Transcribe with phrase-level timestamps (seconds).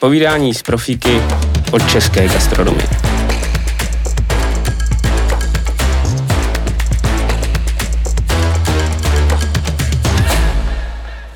[0.00, 1.22] Povídání z profíky
[1.72, 2.88] od české gastronomie.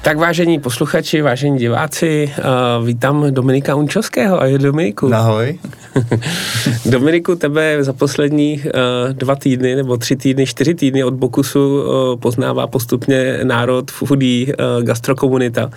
[0.02, 2.32] Tak vážení posluchači, vážení diváci,
[2.78, 4.40] uh, vítám Dominika Unčovského.
[4.42, 5.14] Ahoj Dominiku.
[5.14, 5.58] Ahoj.
[6.86, 12.20] Dominiku, tebe za poslední uh, dva týdny nebo tři týdny, čtyři týdny od Bokusu uh,
[12.20, 15.70] poznává postupně národ, foodie, uh, gastrokomunita.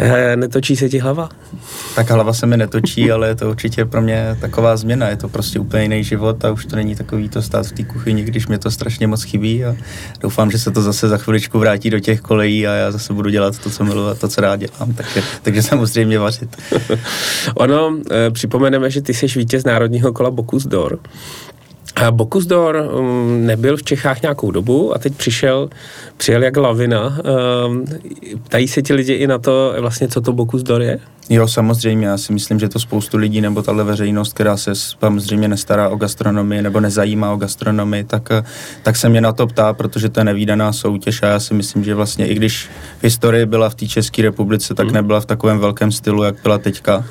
[0.00, 1.28] Uh, netočí se ti hlava?
[1.94, 5.08] Tak hlava se mi netočí, ale je to určitě pro mě taková změna.
[5.08, 7.84] Je to prostě úplně jiný život a už to není takový to stát v té
[7.84, 9.76] kuchyni, když mě to strašně moc chybí a
[10.20, 13.30] doufám, že se to zase za chviličku vrátí do těch kolejí a já zase budu
[13.30, 14.94] dělat to, co miluji a to, co rád dělám.
[14.94, 16.56] Takže, takže samozřejmě vařit.
[17.54, 17.96] ono,
[18.32, 20.98] připomeneme, že ty jsi vítěz národního kola Bokus d'Or.
[22.10, 25.70] Bokus d'Or um, nebyl v Čechách nějakou dobu a teď přišel,
[26.16, 27.18] přijel jak lavina.
[27.66, 27.84] Um,
[28.44, 31.00] ptají se ti lidi i na to, vlastně, co to Bokus d'Or je?
[31.32, 32.06] Jo, samozřejmě.
[32.06, 35.96] Já si myslím, že to spoustu lidí nebo tahle veřejnost, která se samozřejmě nestará o
[35.96, 38.28] gastronomii nebo nezajímá o gastronomii, tak,
[38.82, 41.84] tak se mě na to ptá, protože to je nevýdaná soutěž a já si myslím,
[41.84, 44.94] že vlastně i když v historii byla v té České republice, tak mhm.
[44.94, 47.04] nebyla v takovém velkém stylu, jak byla teďka.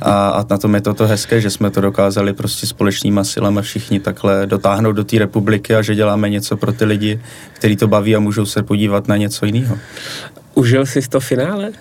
[0.00, 4.00] A, a na tom je toto hezké, že jsme to dokázali prostě společnýma silama všichni
[4.00, 7.20] takhle dotáhnout do té republiky a že děláme něco pro ty lidi,
[7.52, 9.78] který to baví a můžou se podívat na něco jiného.
[10.54, 11.72] Užil jsi to finále?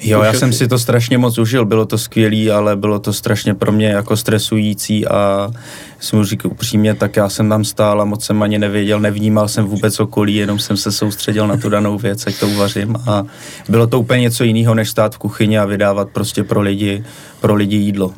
[0.00, 3.54] Jo, já jsem si to strašně moc užil, bylo to skvělý, ale bylo to strašně
[3.54, 5.50] pro mě jako stresující a
[6.00, 9.48] jsem už říkal upřímně, tak já jsem tam stál a moc jsem ani nevěděl, nevnímal
[9.48, 13.24] jsem vůbec okolí, jenom jsem se soustředil na tu danou věc, ať to uvařím a
[13.68, 17.04] bylo to úplně něco jiného, než stát v kuchyni a vydávat prostě pro lidi,
[17.40, 18.14] pro lidi jídlo.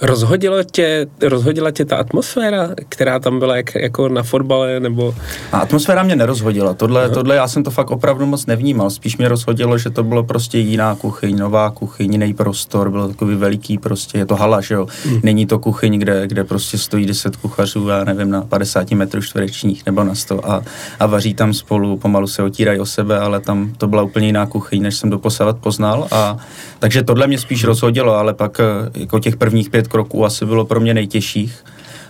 [0.00, 5.14] Rozhodila tě, rozhodila tě ta atmosféra, která tam byla jak, jako na fotbale, nebo...
[5.52, 6.74] A atmosféra mě nerozhodila.
[6.74, 8.90] Tohle, tohle já jsem to fakt opravdu moc nevnímal.
[8.90, 13.34] Spíš mě rozhodilo, že to bylo prostě jiná kuchyň, nová kuchyň, jiný prostor, byl takový
[13.34, 14.86] veliký prostě, je to hala, že jo.
[15.04, 15.20] Hmm.
[15.22, 19.86] Není to kuchyň, kde, kde prostě stojí 10 kuchařů, já nevím, na 50 metrů čtverečních
[19.86, 20.62] nebo na 100 a,
[21.00, 24.46] a vaří tam spolu, pomalu se otírají o sebe, ale tam to byla úplně jiná
[24.46, 26.08] kuchyň, než jsem doposavat poznal.
[26.10, 26.36] A,
[26.78, 28.60] takže tohle mě spíš rozhodilo, ale pak
[28.94, 31.64] jako těch prvních pět kroků asi bylo pro mě nejtěžších.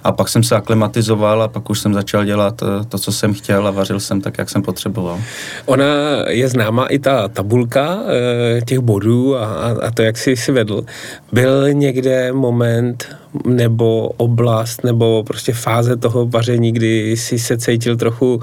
[0.04, 3.34] A pak jsem se aklimatizoval a pak už jsem začal dělat eh, to, co jsem
[3.34, 5.20] chtěl a vařil jsem tak, jak jsem potřeboval.
[5.66, 5.84] Ona
[6.28, 9.46] je známa i ta tabulka eh, těch bodů a,
[9.82, 10.84] a to, jak jsi si vedl.
[11.32, 13.16] Byl někde moment
[13.46, 18.40] nebo oblast nebo prostě fáze toho vaření, kdy jsi se cítil trochu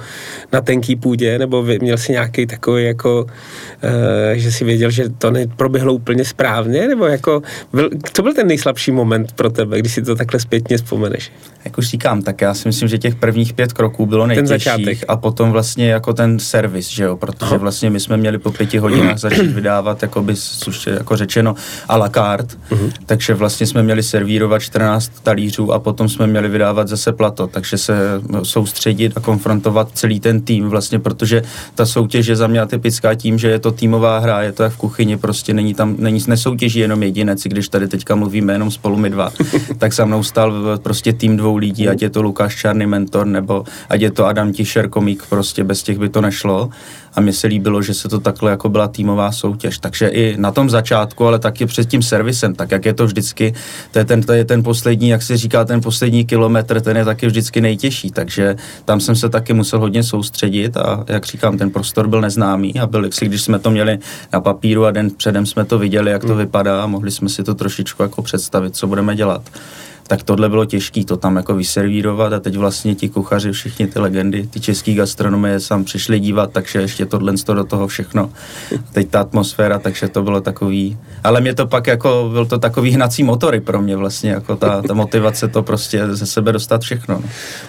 [0.53, 3.29] na tenký půdě nebo měl si nějaký takový jako, uh,
[4.33, 7.41] že si věděl, že to neproběhlo úplně správně nebo jako,
[7.73, 11.31] byl, co byl ten nejslabší moment pro tebe, když si to takhle zpětně vzpomeneš?
[11.65, 15.17] Jak už říkám, tak já si myslím, že těch prvních pět kroků bylo nejtěžších a
[15.17, 19.17] potom vlastně jako ten servis, že jo, protože vlastně my jsme měli po pěti hodinách
[19.17, 20.33] začít vydávat, jako by,
[20.93, 21.55] jako řečeno,
[21.87, 22.91] a la carte, uh-huh.
[23.05, 27.77] takže vlastně jsme měli servírovat 14 talířů a potom jsme měli vydávat zase plato, takže
[27.77, 31.43] se soustředit a konfrontovat celý ten tým vlastně, protože
[31.75, 34.73] ta soutěž je za mě typická tím, že je to týmová hra, je to jak
[34.73, 38.97] v kuchyni, prostě není tam, není, nesoutěží jenom jedinec, když tady teďka mluvíme jenom spolu
[38.97, 39.31] my dva,
[39.77, 43.63] tak za mnou stál prostě tým dvou lidí, ať je to Lukáš Čarný mentor, nebo
[43.89, 46.69] ať je to Adam Tišer komik, prostě bez těch by to nešlo
[47.15, 49.77] a mně se líbilo, že se to takhle jako byla týmová soutěž.
[49.77, 53.53] Takže i na tom začátku, ale taky před tím servisem, tak jak je to vždycky,
[53.91, 57.05] to je ten, to je ten poslední, jak se říká, ten poslední kilometr, ten je
[57.05, 58.55] taky vždycky nejtěžší, takže
[58.85, 62.87] tam jsem se taky musel hodně soustředit a jak říkám, ten prostor byl neznámý a
[62.87, 63.99] byl, když jsme to měli
[64.33, 66.37] na papíru a den předem jsme to viděli, jak to hmm.
[66.37, 69.41] vypadá a mohli jsme si to trošičku jako představit, co budeme dělat
[70.07, 73.99] tak tohle bylo těžké to tam jako vyservírovat a teď vlastně ti kuchaři, všichni ty
[73.99, 78.29] legendy, ty český gastronomie sam přišli dívat, takže ještě tohle do toho všechno.
[78.91, 82.91] Teď ta atmosféra, takže to bylo takový, ale mě to pak jako, byl to takový
[82.91, 87.15] hnací motory pro mě vlastně, jako ta, ta motivace to prostě ze sebe dostat všechno.
[87.15, 87.21] No.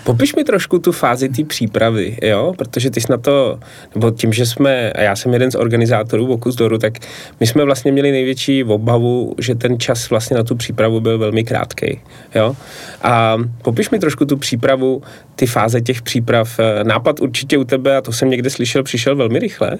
[0.04, 3.58] Popiš mi trošku tu fázi té přípravy, jo, protože ty jsi na to,
[3.94, 6.98] nebo tím, že jsme, a já jsem jeden z organizátorů Vokus Doru, tak
[7.40, 11.44] my jsme vlastně měli největší obavu, že ten čas vlastně na tu přípravu byl velmi
[11.44, 12.00] krátký.
[12.36, 12.56] Jo?
[13.02, 15.02] A popiš mi trošku tu přípravu,
[15.36, 16.60] ty fáze těch příprav.
[16.82, 19.78] Nápad určitě u tebe, a to jsem někde slyšel, přišel velmi rychle,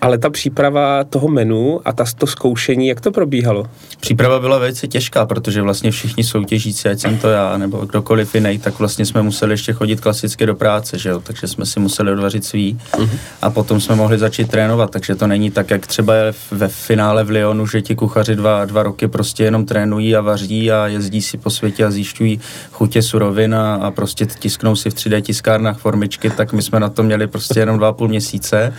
[0.00, 3.66] ale ta příprava toho menu a ta, to zkoušení, jak to probíhalo?
[4.00, 8.58] Příprava byla velice těžká, protože vlastně všichni soutěžící, ať jsem to já, nebo kdokoliv jiný,
[8.58, 11.20] tak vlastně jsme museli ještě chodit klasicky do práce, že jo?
[11.20, 13.18] takže jsme si museli odvařit svý uh-huh.
[13.42, 17.24] a potom jsme mohli začít trénovat, takže to není tak, jak třeba je ve finále
[17.24, 21.22] v Lyonu, že ti kuchaři dva, dva roky prostě jenom trénují a vaří a jezdí
[21.22, 22.40] si po světě a zjišťují
[22.72, 26.88] chutě surovin a, a prostě tisknou si v 3D tiskárnách formičky, tak my jsme na
[26.88, 28.72] to měli prostě jenom dva a půl měsíce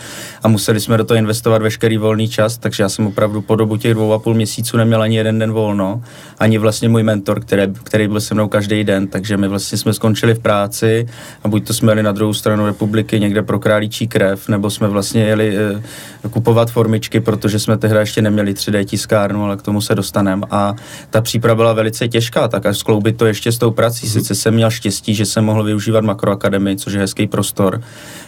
[0.44, 3.78] a museli jsme do toho investovat veškerý volný čas, takže já jsem opravdu po dobu
[3.78, 6.02] těch dvou a půl měsíců neměl ani jeden den volno,
[6.40, 9.94] ani vlastně můj mentor, který, který byl se mnou každý den, takže my vlastně jsme
[9.94, 11.08] skončili v práci
[11.44, 14.88] a buď to jsme jeli na druhou stranu republiky někde pro králíčí krev, nebo jsme
[14.88, 15.82] vlastně jeli e,
[16.30, 20.48] kupovat formičky, protože jsme tehdy ještě neměli 3D tiskárnu, ale k tomu se dostaneme.
[20.52, 20.76] A
[21.10, 24.08] ta příprava byla velice těžká, tak až skloubit to ještě s tou prací.
[24.08, 24.14] Mm-hmm.
[24.14, 27.82] Sice jsem měl štěstí, že jsem mohl využívat makroakademii, což je hezký prostor,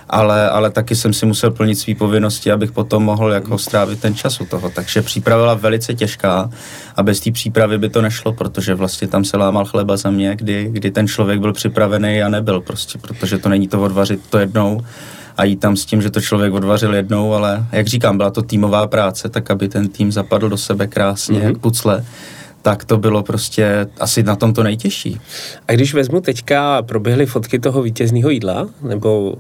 [0.10, 4.16] ale, ale taky jsem si musel plnit své povinnosti, abych potom mohl jako strávit ten
[4.16, 4.70] čas u toho.
[4.70, 6.50] Takže příprava byla velice těžká
[6.96, 10.36] a bez té přípravy by to nešlo, protože vlastně tam se lámal chleba za mě,
[10.36, 14.38] kdy, kdy ten člověk byl připravený a nebyl prostě, protože to není to odvařit to
[14.40, 14.82] jednou
[15.38, 18.42] a jít tam s tím, že to člověk odvařil jednou, ale jak říkám, byla to
[18.42, 21.44] týmová práce, tak aby ten tým zapadl do sebe krásně, mm-hmm.
[21.44, 22.06] jak pucle
[22.62, 25.22] tak to bylo prostě asi na tom to nejtěžší.
[25.68, 29.38] A když vezmu teďka, proběhly fotky toho vítězného jídla, nebo uh,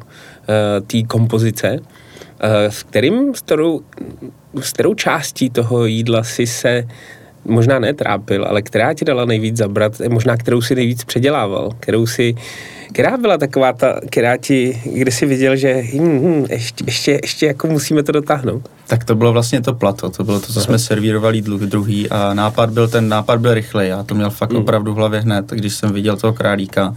[0.87, 3.81] té kompozice, uh, s kterým, s kterou,
[4.61, 6.87] s kterou částí toho jídla si se
[7.45, 12.35] možná netrápil, ale která ti dala nejvíc zabrat, možná kterou si nejvíc předělával, kterou si
[12.93, 17.45] která byla taková ta, která ti, kde jsi viděl, že hm, hm, ještě, ještě, ještě
[17.45, 18.69] jako musíme to dotáhnout?
[18.91, 22.69] Tak to bylo vlastně to plato, to bylo to, co jsme servírovali druhý a nápad
[22.69, 24.57] byl, ten nápad byl rychlej, já to měl fakt mm.
[24.57, 26.95] opravdu v hlavě hned, když jsem viděl toho králíka,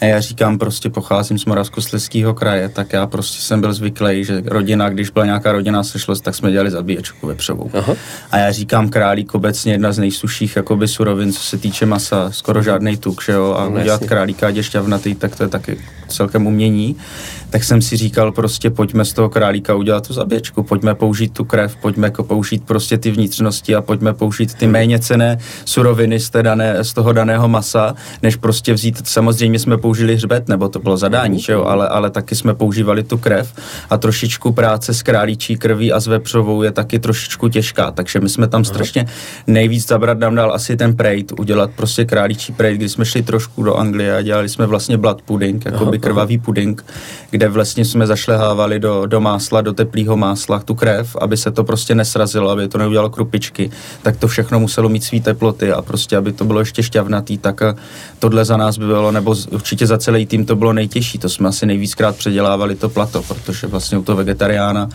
[0.00, 4.42] a já říkám, prostě pocházím z Moravskoslezského kraje, tak já prostě jsem byl zvyklý, že
[4.46, 7.70] rodina, když byla nějaká rodina sešlost, tak jsme dělali zabíječku vepřovou.
[7.74, 7.94] Aha.
[8.30, 12.62] A já říkám, králík obecně jedna z nejsuších jakoby surovin, co se týče masa, skoro
[12.62, 14.06] žádný tuk, že jo, a no, udělat jasně.
[14.06, 15.78] králíka, ať je šťavnatý, tak to je taky
[16.08, 16.96] celkem umění.
[17.50, 21.44] Tak jsem si říkal, prostě pojďme z toho králíka udělat tu zabíječku, pojďme použít tu
[21.44, 26.30] krev, pojďme jako použít prostě ty vnitřnosti a pojďme použít ty méně cené suroviny z,
[26.42, 30.96] dané, z toho daného masa, než prostě vzít, samozřejmě jsme použili hřbet, nebo to bylo
[30.96, 33.52] zadání, že jo, ale, ale taky jsme používali tu krev
[33.90, 38.28] a trošičku práce s králíčí krví a s vepřovou je taky trošičku těžká, takže my
[38.28, 39.06] jsme tam strašně
[39.46, 43.62] nejvíc zabrat nám dal asi ten prejt, udělat prostě králíčí prejt, kdy jsme šli trošku
[43.62, 46.84] do Anglie a dělali jsme vlastně blood pudding, jako by krvavý puding,
[47.30, 51.64] kde vlastně jsme zašlehávali do, do másla, do teplého másla tu krev, aby se to
[51.64, 53.70] prostě nesrazilo, aby to neudělalo krupičky,
[54.02, 57.62] tak to všechno muselo mít své teploty a prostě, aby to bylo ještě šťavnatý, tak
[58.18, 61.48] tohle za nás by bylo, nebo určitě za celý tým to bylo nejtěžší, to jsme
[61.48, 64.88] asi nejvíckrát předělávali to plato, protože vlastně u toho vegetariána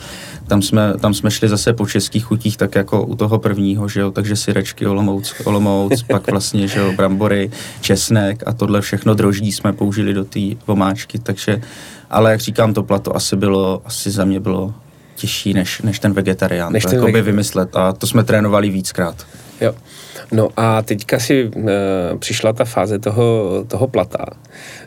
[0.47, 3.99] tam jsme, tam jsme šli zase po českých chutích, tak jako u toho prvního, že
[3.99, 7.51] jo, takže syrečky, olomouc, olomouc pak vlastně, že jo, brambory,
[7.81, 11.61] česnek a tohle všechno droždí jsme použili do té vomáčky, takže,
[12.09, 14.73] ale jak říkám, to plato asi bylo, asi za mě bylo
[15.15, 17.21] těžší než, než ten vegetarián, než to ten vege...
[17.21, 19.25] vymyslet a to jsme trénovali víckrát.
[19.61, 19.75] Jo.
[20.31, 21.69] No a teďka si uh,
[22.19, 24.25] přišla ta fáze toho, toho plata.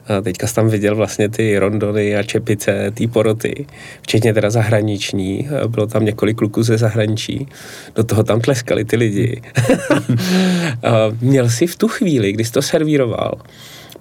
[0.09, 3.67] A teďka jsi tam viděl vlastně ty rondony a čepice, ty poroty,
[4.03, 5.49] včetně teda zahraniční.
[5.67, 7.49] Bylo tam několik kluků ze zahraničí.
[7.95, 9.43] Do toho tam tleskali ty lidi.
[11.21, 13.35] Měl jsi v tu chvíli, kdy jsi to servíroval,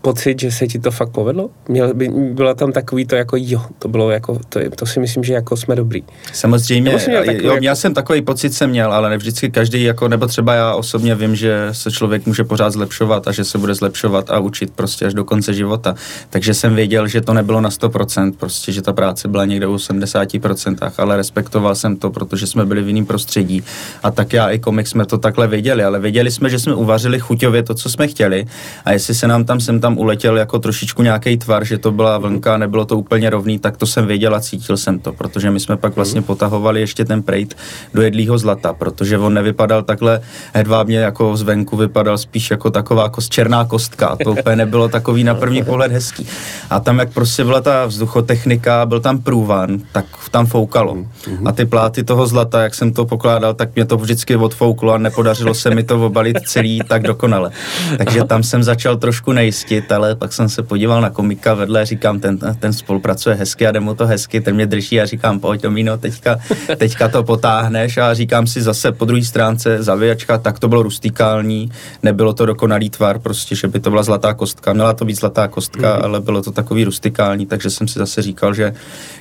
[0.03, 1.49] pocit, že se ti to fakt povedlo?
[1.67, 5.23] Měl, by, byla tam takový to jako jo, to bylo jako, to, to si myslím,
[5.23, 6.03] že jako jsme dobrý.
[6.33, 7.65] Samozřejmě, měl takový, jo, jako...
[7.65, 11.15] já jsem takový pocit jsem měl, ale ne vždycky každý, jako, nebo třeba já osobně
[11.15, 15.05] vím, že se člověk může pořád zlepšovat a že se bude zlepšovat a učit prostě
[15.05, 15.95] až do konce života.
[16.29, 19.75] Takže jsem věděl, že to nebylo na 100%, prostě, že ta práce byla někde u
[19.75, 23.63] 70%, ale respektoval jsem to, protože jsme byli v jiném prostředí.
[24.03, 27.19] A tak já i komik jsme to takhle věděli, ale věděli jsme, že jsme uvařili
[27.19, 28.45] chuťově to, co jsme chtěli
[28.85, 31.91] a jestli se nám tam sem tam tam uletěl jako trošičku nějaký tvar, že to
[31.91, 35.51] byla vlnka, nebylo to úplně rovný, tak to jsem věděl a cítil jsem to, protože
[35.51, 37.55] my jsme pak vlastně potahovali ještě ten prejt
[37.93, 40.21] do jedlýho zlata, protože on nevypadal takhle
[40.53, 45.35] hedvábně jako zvenku, vypadal spíš jako taková kost, černá kostka, to úplně nebylo takový na
[45.35, 46.27] první pohled hezký.
[46.69, 50.97] A tam, jak prostě byla ta vzduchotechnika, byl tam průvan, tak tam foukalo.
[51.45, 54.97] A ty pláty toho zlata, jak jsem to pokládal, tak mě to vždycky odfouklo a
[54.97, 57.51] nepodařilo se mi to obalit celý tak dokonale.
[57.97, 61.85] Takže tam jsem začal trošku nejistit fotit, ale pak jsem se podíval na komika vedle,
[61.85, 65.39] říkám, ten, ten spolupracuje hezky a jde mu to hezky, ten mě drží a říkám,
[65.39, 66.39] pojď Tomino, teďka,
[66.77, 71.71] teďka to potáhneš a říkám si zase po druhé stránce zavějačka, tak to bylo rustikální,
[72.03, 75.47] nebylo to dokonalý tvar, prostě, že by to byla zlatá kostka, měla to být zlatá
[75.47, 76.03] kostka, mm-hmm.
[76.03, 78.73] ale bylo to takový rustikální, takže jsem si zase říkal, že,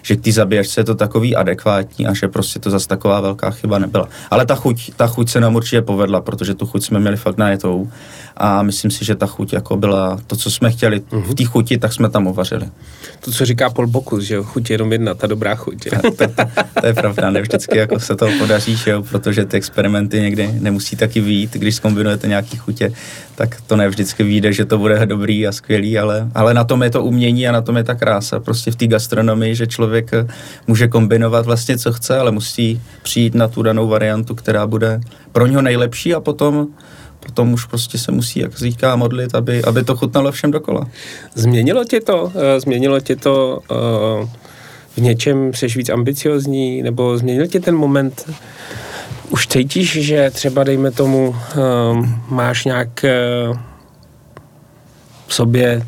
[0.03, 3.51] že k té zabíjačce je to takový adekvátní a že prostě to zase taková velká
[3.51, 4.09] chyba nebyla.
[4.31, 7.39] Ale ta chuť, ta chuť se nám určitě povedla, protože tu chuť jsme měli fakt
[7.39, 7.89] najetou
[8.37, 11.23] a myslím si, že ta chuť jako byla to, co jsme chtěli mm-hmm.
[11.23, 12.69] v té chuti, tak jsme tam uvařili.
[13.21, 15.89] To, co říká Paul Bokus, že jo, chuť je jenom jedna, ta dobrá chuť.
[16.03, 16.25] to, to,
[16.81, 20.53] to, je pravda, ne vždycky jako se to podaří, že jo, protože ty experimenty někdy
[20.61, 22.93] nemusí taky výjít, když zkombinujete nějaký chutě,
[23.35, 26.83] tak to ne vždycky vyjde, že to bude dobrý a skvělý, ale, ale na tom
[26.83, 28.41] je to umění a na tom je ta krása.
[28.41, 30.11] Prostě v té gastronomii, že člověk
[30.67, 35.01] může kombinovat vlastně, co chce, ale musí přijít na tu danou variantu, která bude
[35.33, 36.69] pro něho nejlepší a potom
[37.27, 40.89] potom už prostě se musí, jak říká, modlit, aby, aby to chutnalo všem dokola.
[41.35, 42.33] Změnilo tě to?
[42.35, 44.29] Eh, změnilo tě to uh,
[44.97, 48.31] v něčem, jsi víc ambiciozní, nebo změnil tě ten moment,
[49.31, 53.05] už cítíš, že třeba, dejme tomu, uh, máš nějak
[55.27, 55.83] v sobě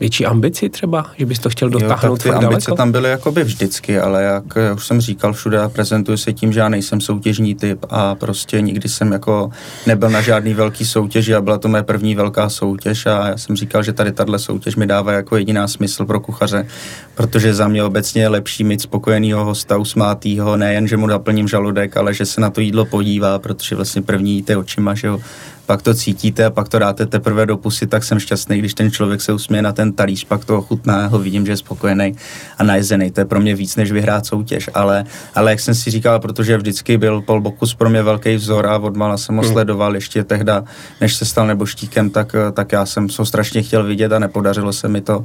[0.00, 2.74] větší ambici třeba, že bys to chtěl dotáhnout jo, tak ty ambice daleko?
[2.74, 4.44] tam byly jakoby vždycky, ale jak
[4.76, 8.60] už jsem říkal všude a prezentuju se tím, že já nejsem soutěžní typ a prostě
[8.60, 9.50] nikdy jsem jako
[9.86, 13.56] nebyl na žádný velký soutěži a byla to moje první velká soutěž a já jsem
[13.56, 16.66] říkal, že tady tahle soutěž mi dává jako jediná smysl pro kuchaře,
[17.14, 21.96] protože za mě obecně je lepší mít spokojenýho hosta, usmátýho, nejen, že mu naplním žaludek,
[21.96, 25.20] ale že se na to jídlo podívá, protože vlastně první jíte očima, že jo,
[25.70, 28.90] pak to cítíte a pak to dáte teprve do pusy, tak jsem šťastný, když ten
[28.90, 32.14] člověk se usměje na ten talíř, pak to ochutná, ho vidím, že je spokojený
[32.58, 33.10] a najezený.
[33.10, 34.70] To je pro mě víc, než vyhrát soutěž.
[34.74, 38.66] Ale, ale jak jsem si říkal, protože vždycky byl Paul Bokus pro mě velký vzor
[38.66, 39.52] a odmala jsem ho hmm.
[39.52, 40.64] sledoval ještě tehda,
[41.00, 44.88] než se stal neboštíkem, tak, tak já jsem ho strašně chtěl vidět a nepodařilo se
[44.88, 45.24] mi to.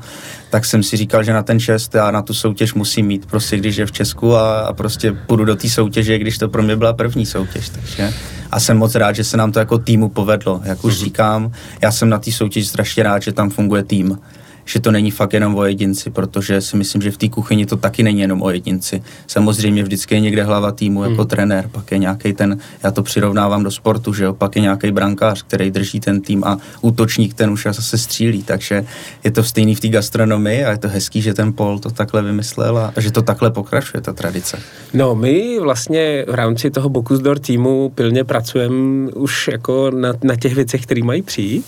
[0.49, 3.57] Tak jsem si říkal, že na ten čest já na tu soutěž musím mít, prostě
[3.57, 6.75] když je v Česku a, a prostě půjdu do té soutěže, když to pro mě
[6.75, 7.69] byla první soutěž.
[7.69, 8.13] Takže
[8.55, 10.61] a jsem moc rád, že se nám to jako týmu povedlo.
[10.63, 11.03] Jak už mm-hmm.
[11.03, 14.19] říkám, já jsem na té soutěži strašně rád, že tam funguje tým
[14.65, 17.77] že to není fakt jenom o jedinci, protože si myslím, že v té kuchyni to
[17.77, 19.03] taky není jenom o jedinci.
[19.27, 21.27] Samozřejmě vždycky je někde hlava týmu jako hmm.
[21.27, 24.91] trenér, pak je nějaký ten, já to přirovnávám do sportu, že jo, pak je nějaký
[24.91, 28.85] brankář, který drží ten tým a útočník ten už zase střílí, takže
[29.23, 32.21] je to stejný v té gastronomii a je to hezký, že ten Pol to takhle
[32.21, 34.59] vymyslel a že to takhle pokračuje, ta tradice.
[34.93, 40.55] No, my vlastně v rámci toho Bokusdor týmu pilně pracujeme už jako na, na těch
[40.55, 41.65] věcech, které mají přijít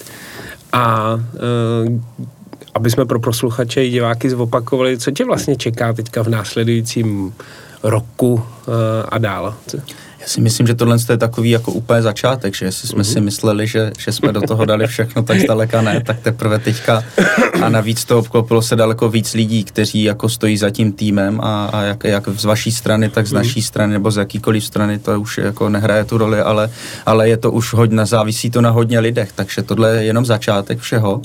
[0.74, 2.27] a uh,
[2.77, 7.34] aby jsme pro posluchače i diváky zopakovali, co tě vlastně čeká teďka v následujícím
[7.84, 8.41] roku uh,
[9.10, 9.55] a dál.
[10.27, 13.13] Já si myslím, že tohle je takový jako úplně začátek, že jestli jsme mm-hmm.
[13.13, 17.03] si mysleli, že, že jsme do toho dali všechno, tak zdaleka ne, tak teprve teďka
[17.62, 21.65] a navíc to obklopilo se daleko víc lidí, kteří jako stojí za tím týmem a,
[21.65, 23.36] a jak, jak z vaší strany, tak z mm-hmm.
[23.36, 26.69] naší strany nebo z jakýkoliv strany, to už jako nehraje tu roli, ale,
[27.05, 30.79] ale je to už hodně, závisí to na hodně lidech, takže tohle je jenom začátek
[30.79, 31.22] všeho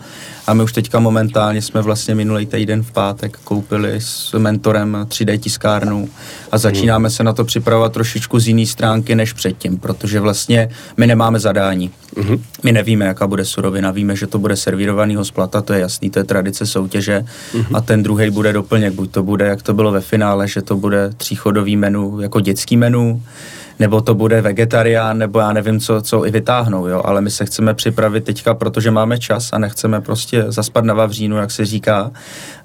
[0.47, 5.38] a my už teďka momentálně jsme vlastně minulý týden v pátek koupili s mentorem 3D
[5.38, 6.09] tiskárnu
[6.52, 11.06] a začínáme se na to připravovat trošičku z jiný stránky než předtím, protože vlastně my
[11.06, 11.90] nemáme zadání.
[12.16, 12.40] Mm-hmm.
[12.62, 16.18] My nevíme, jaká bude surovina, víme, že to bude servírovaný splata, to je jasný, to
[16.18, 17.76] je tradice soutěže mm-hmm.
[17.76, 20.76] a ten druhý bude doplněk, buď to bude, jak to bylo ve finále, že to
[20.76, 23.22] bude tříchodový menu jako dětský menu,
[23.78, 27.44] nebo to bude vegetarián, nebo já nevím, co, co i vytáhnou, jo, ale my se
[27.44, 32.11] chceme připravit teďka, protože máme čas a nechceme prostě zaspat na vavřínu, jak se říká,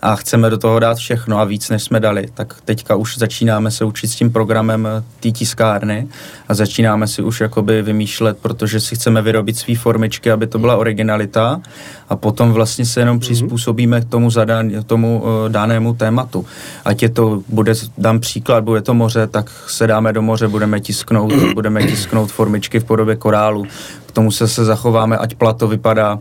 [0.01, 3.71] a chceme do toho dát všechno a víc, než jsme dali, tak teďka už začínáme
[3.71, 4.87] se učit s tím programem
[5.19, 6.07] té tiskárny
[6.47, 10.75] a začínáme si už jakoby vymýšlet, protože si chceme vyrobit své formičky, aby to byla
[10.75, 11.61] originalita
[12.09, 13.19] a potom vlastně se jenom mhm.
[13.19, 16.45] přizpůsobíme k tomu, zadán, tomu uh, danému tématu.
[16.85, 20.79] Ať je to, bude, dám příklad, bude to moře, tak se dáme do moře, budeme
[20.79, 23.65] tisknout, budeme tisknout formičky v podobě korálu.
[24.05, 26.19] K tomu se, se zachováme, ať plato vypadá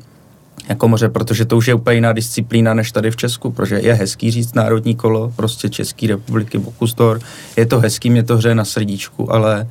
[0.68, 3.94] jako moře, protože to už je úplně jiná disciplína než tady v Česku, protože je
[3.94, 7.20] hezký říct národní kolo, prostě České republiky, Bokustor,
[7.56, 9.68] je to hezký, mě to hře na srdíčku, ale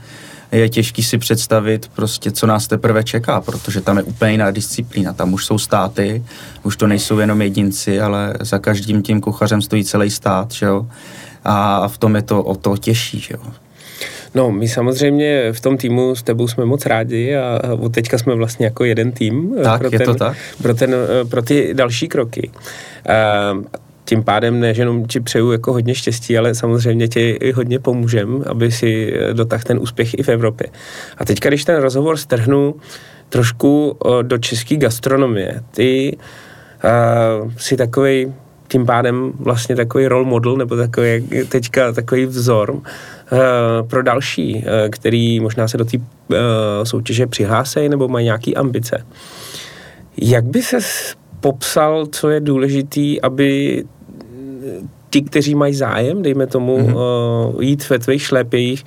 [0.51, 5.13] je těžký si představit prostě, co nás teprve čeká, protože tam je úplně jiná disciplína.
[5.13, 6.23] Tam už jsou státy,
[6.63, 10.87] už to nejsou jenom jedinci, ale za každým tím kuchařem stojí celý stát, že jo?
[11.43, 13.41] A v tom je to o to těžší, že jo?
[14.35, 18.35] No, my samozřejmě v tom týmu s tebou jsme moc rádi a od teďka jsme
[18.35, 19.55] vlastně jako jeden tým.
[19.59, 20.37] Eh, tak, pro je ten, to tak.
[20.61, 22.51] Pro, ten, eh, pro ty další kroky.
[23.55, 23.63] Uh,
[24.05, 27.79] tím pádem ne, že jenom ti přeju jako hodně štěstí, ale samozřejmě ti i hodně
[27.79, 30.67] pomůžem, aby si dotáhl ten úspěch i v Evropě.
[31.17, 32.75] A teďka, když ten rozhovor strhnu
[33.29, 36.17] trošku do české gastronomie, ty
[37.43, 38.33] uh, si takový
[38.67, 42.81] tím pádem vlastně takový role model, nebo takový teďka takový vzor uh,
[43.88, 46.03] pro další, uh, který možná se do té uh,
[46.84, 49.05] soutěže přihlásí nebo mají nějaké ambice.
[50.17, 50.77] Jak by se
[51.39, 53.84] popsal, co je důležitý, aby
[55.10, 57.62] ti, kteří mají zájem, dejme tomu, mm-hmm.
[57.62, 58.86] jít ve tvých šlépějích,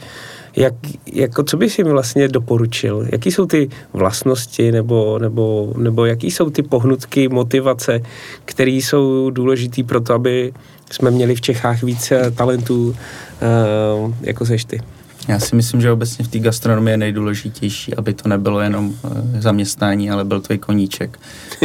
[0.56, 0.74] jak,
[1.12, 3.06] jako co bys jim vlastně doporučil?
[3.12, 8.00] Jaký jsou ty vlastnosti nebo, nebo, nebo jaký jsou ty pohnutky, motivace,
[8.44, 10.52] které jsou důležité pro to, aby
[10.90, 14.80] jsme měli v Čechách více talentů, uh, jako seš ty?
[15.28, 18.94] Já si myslím, že obecně v té gastronomii je nejdůležitější, aby to nebylo jenom
[19.36, 21.18] e, zaměstnání, ale byl tvůj koníček.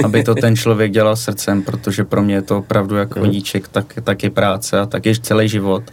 [0.04, 3.94] Aby to ten člověk dělal srdcem, protože pro mě je to opravdu jako koníček, tak,
[4.04, 5.84] tak je práce a tak je celý život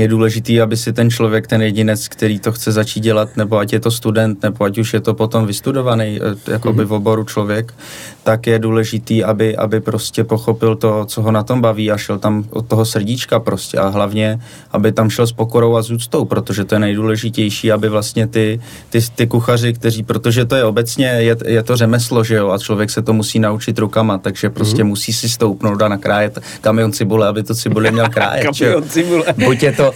[0.00, 3.72] je důležitý, aby si ten člověk, ten jedinec, který to chce začít dělat, nebo ať
[3.72, 7.74] je to student, nebo ať už je to potom vystudovaný, eh, jakoby v oboru člověk,
[8.22, 12.18] tak je důležitý, aby, aby prostě pochopil to, co ho na tom baví a šel
[12.18, 14.40] tam od toho srdíčka prostě a hlavně,
[14.72, 18.60] aby tam šel s pokorou a s úctou, protože to je nejdůležitější, aby vlastně ty,
[18.90, 22.58] ty, ty kuchaři, kteří, protože to je obecně, je, je to řemeslo, že jo, a
[22.58, 24.86] člověk se to musí naučit rukama, takže prostě mm-hmm.
[24.86, 28.46] musí si stoupnout a nakrájet kamion cibule, aby to cibule měl krájet.
[28.58, 29.24] kamion cibule.
[29.44, 29.92] Buď je to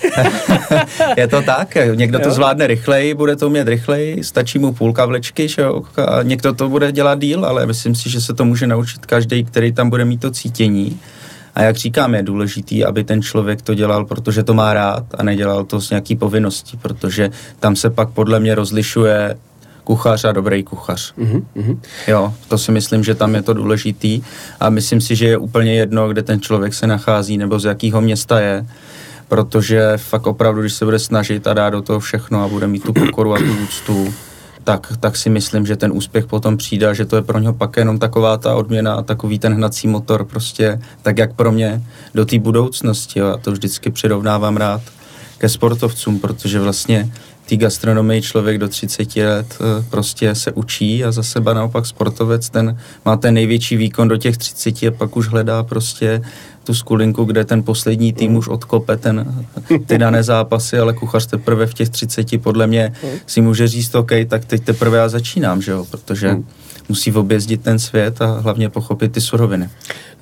[1.17, 5.49] je to tak, někdo to zvládne rychleji, bude to umět rychleji, stačí mu půlka vlečky,
[5.49, 8.67] že jo, a někdo to bude dělat díl, ale myslím si, že se to může
[8.67, 11.01] naučit každý, který tam bude mít to cítění.
[11.55, 15.23] A jak říkám, je důležitý, aby ten člověk to dělal, protože to má rád a
[15.23, 17.31] nedělal to z nějaký povinnosti, protože
[17.61, 19.37] tam se pak podle mě rozlišuje
[19.85, 21.15] kuchař a dobrý kuchař.
[21.19, 21.79] Mm-hmm.
[22.09, 24.23] Jo, to si myslím, že tam je to důležitý
[24.61, 28.01] a myslím si, že je úplně jedno, kde ten člověk se nachází nebo z jakého
[28.01, 28.67] města je
[29.29, 32.83] protože fakt opravdu, když se bude snažit a dá do toho všechno a bude mít
[32.83, 34.15] tu pokoru a tu úctu,
[34.65, 37.77] tak, tak si myslím, že ten úspěch potom přijde, že to je pro něho pak
[37.77, 41.83] jenom taková ta odměna takový ten hnací motor prostě, tak jak pro mě
[42.15, 43.19] do té budoucnosti.
[43.19, 43.27] Jo.
[43.27, 44.81] Já to vždycky přirovnávám rád
[45.39, 47.13] ke sportovcům, protože vlastně
[47.49, 52.51] té gastronomii člověk do 30 let eh, prostě se učí a za seba naopak sportovec
[52.51, 56.23] ten má ten největší výkon do těch 30 a pak už hledá prostě
[56.65, 59.47] tu skulinku, kde ten poslední tým už odkope ten,
[59.87, 62.93] ty dané zápasy, ale kuchař teprve v těch 30 podle mě
[63.27, 66.47] si může říct, OK, tak teď teprve já začínám, že jo, protože hmm.
[66.89, 69.69] musí objezdit ten svět a hlavně pochopit ty suroviny.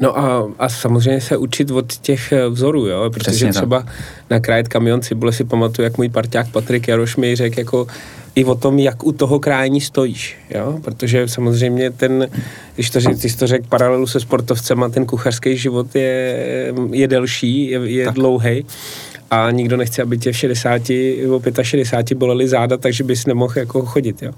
[0.01, 3.93] No a, a samozřejmě se učit od těch eh, vzorů, jo, protože Přesně třeba tak.
[4.31, 7.87] na krajet kamion cibule si pamatuju, jak můj parťák Patrik Jaroš mi řekl jako
[8.35, 10.79] i o tom, jak u toho krájení stojíš, jo?
[10.85, 12.29] protože samozřejmě ten,
[12.75, 17.09] když to, ty jsi to řekl, paralelu se sportovcem a ten kuchařský život je, je
[17.09, 18.65] delší, je, je dlouhý
[19.33, 20.83] a nikdo nechce, aby tě v 60,
[21.31, 24.33] o 65 boleli záda, takže bys nemohl jako chodit, jo.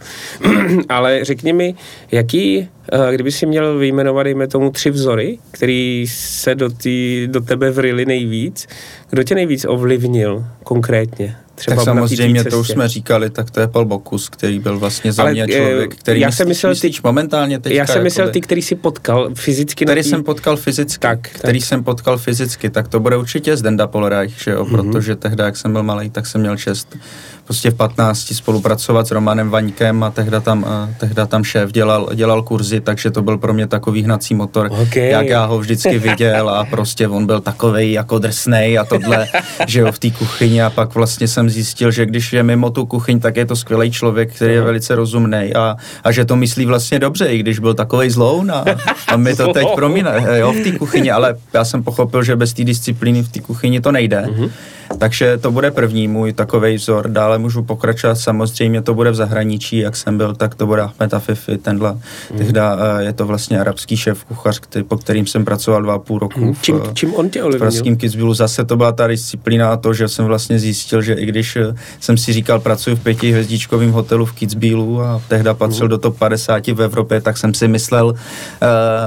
[0.88, 1.74] Ale řekni mi,
[2.12, 7.40] jaký, eh, kdyby si měl vyjmenovat, dejme tomu, tři vzory, který se do, tý, do
[7.40, 8.66] tebe vrili nejvíc,
[9.10, 11.36] kdo tě nejvíc ovlivnil konkrétně?
[11.54, 15.12] Třeba tak samozřejmě, to už jsme říkali, tak to je Paul Bokus, který byl vlastně
[15.12, 17.76] za Ale, mě člověk, který já jsem myslel, myslíš ty, momentálně teďka.
[17.76, 19.84] Já jsem myslel ty, který si potkal fyzicky.
[19.84, 20.08] Který tý...
[20.08, 21.68] jsem potkal fyzicky, tak, který tak.
[21.68, 24.70] jsem potkal fyzicky, tak to bude určitě Zdenda Polreich, že jo, mm-hmm.
[24.70, 26.96] protože tehdy, jak jsem byl malý, tak jsem měl čest
[27.44, 30.66] prostě v 15 spolupracovat s Romanem Vaňkem a tehda tam,
[31.00, 35.08] tehda tam šéf dělal, dělal kurzy, takže to byl pro mě takový hnací motor, okay.
[35.08, 39.28] jak já ho vždycky viděl a prostě on byl takovej jako drsnej a tohle,
[39.66, 42.86] že jo, v té kuchyni a pak vlastně jsem zjistil, že když je mimo tu
[42.86, 46.66] kuchyň, tak je to skvělý člověk, který je velice rozumný a, a že to myslí
[46.66, 48.64] vlastně dobře, i když byl takovej zloun a,
[49.08, 52.52] a mi to teď promíne, jo, v té kuchyni, ale já jsem pochopil, že bez
[52.52, 54.24] té disciplíny v té kuchyni to nejde.
[54.26, 54.50] Mm-hmm.
[54.98, 57.08] Takže to bude první můj takový vzor.
[57.08, 61.14] Dále můžu pokračovat, samozřejmě to bude v zahraničí, jak jsem byl, tak to bude Ahmed
[61.14, 61.92] Afifi, tenhle.
[61.92, 62.38] Mm.
[62.38, 65.98] Tehda uh, je to vlastně arabský šéf kuchař, který, po kterým jsem pracoval dva a
[65.98, 66.40] půl roku.
[66.40, 66.54] Mm.
[66.60, 67.70] Čím, v, čím on tě ovlivnil?
[67.70, 71.14] V pražském Kitzbühelu zase to byla ta disciplína a to, že jsem vlastně zjistil, že
[71.14, 71.62] i když uh,
[72.00, 75.90] jsem si říkal, pracuji v pětihvězdičkovém hotelu v Kitzbühelu a tehda patřil mm.
[75.90, 78.14] do top 50 v Evropě, tak jsem si myslel uh,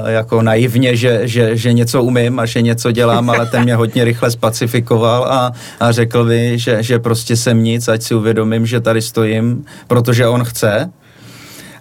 [0.06, 4.04] jako naivně, že, že, že něco umím a že něco dělám, ale ten mě hodně
[4.04, 8.80] rychle spacifikoval a a řekl mi, že, že prostě jsem nic, ať si uvědomím, že
[8.80, 10.90] tady stojím, protože on chce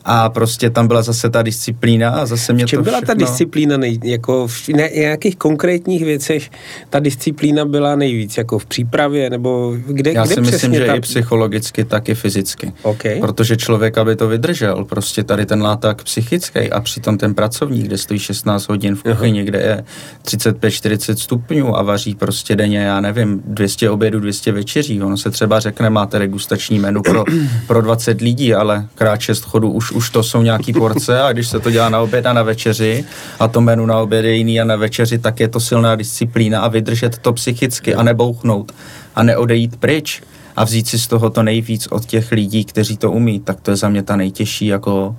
[0.10, 3.16] a prostě tam byla zase ta disciplína a zase mě v čem to byla všechno...
[3.16, 6.50] ta disciplína, nej, jako v ne, nějakých konkrétních věcech
[6.90, 10.96] ta disciplína byla nejvíc, jako v přípravě, nebo kde Já kde si myslím, že ta...
[10.96, 12.74] i psychologicky, tak i fyzicky.
[12.82, 13.20] Okay.
[13.20, 17.98] Protože člověk, aby to vydržel, prostě tady ten látak psychický a přitom ten pracovník, kde
[17.98, 19.84] stojí 16 hodin v kuchyni, kde je
[20.26, 25.02] 35-40 stupňů a vaří prostě denně, já nevím, 200 obědů, 200 večeří.
[25.02, 27.24] Ono se třeba řekne, máte degustační menu pro,
[27.68, 31.48] pro 20 lidí, ale krát 6 chodů už už to jsou nějaký porce a když
[31.48, 33.06] se to dělá na oběd a na večeři
[33.40, 36.62] a to menu na oběd je jiný a na večeři, tak je to silná disciplína
[36.62, 38.72] a vydržet to psychicky a nebouchnout
[39.16, 40.22] a neodejít pryč
[40.56, 43.72] a vzít si z toho to nejvíc od těch lidí, kteří to umí, tak to
[43.72, 45.16] je za mě ta nejtěžší jako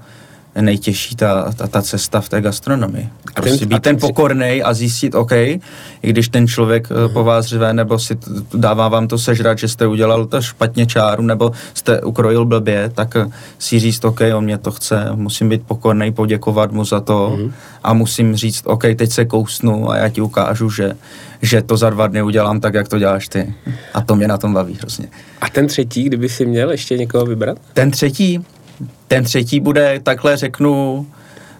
[0.62, 3.08] nejtěžší ta, ta, ta cesta v té gastronomii.
[3.34, 5.60] Prostě být ten pokorný a zjistit, OK, i
[6.02, 7.12] když ten člověk uh-huh.
[7.12, 8.18] po vás řve, nebo si
[8.54, 13.16] dává vám to sežrat, že jste udělal to špatně čáru, nebo jste ukrojil blbě, tak
[13.16, 13.26] eh,
[13.58, 17.52] si říct, OK, on mě to chce, musím být pokorný, poděkovat mu za to uh-huh.
[17.84, 20.96] a musím říct, OK, teď se kousnu a já ti ukážu, že,
[21.42, 23.54] že to za dva dny udělám tak, jak to děláš ty.
[23.94, 25.08] A to mě na tom baví hrozně.
[25.40, 27.58] A ten třetí, kdyby si měl ještě někoho vybrat?
[27.72, 28.44] Ten třetí,
[29.08, 31.06] ten třetí bude, takhle řeknu,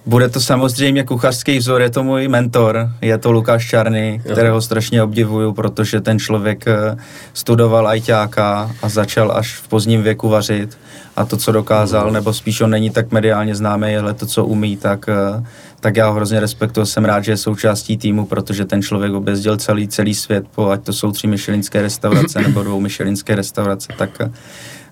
[0.08, 5.02] bude to samozřejmě kuchařský vzor, je to můj mentor, je to Lukáš Čarný, kterého strašně
[5.02, 6.96] obdivuju, protože ten člověk eh,
[7.34, 10.78] studoval ajťáka a začal až v pozdním věku vařit.
[11.16, 14.76] A to, co dokázal, nebo spíš on není tak mediálně známý, ale to, co umí,
[14.76, 15.44] tak, eh,
[15.80, 19.56] tak já ho hrozně respektuju, jsem rád, že je součástí týmu, protože ten člověk objezdil
[19.56, 24.10] celý, celý svět, po, ať to jsou tři myšelinské restaurace nebo dvou myšelinské restaurace, tak
[24.20, 24.30] eh,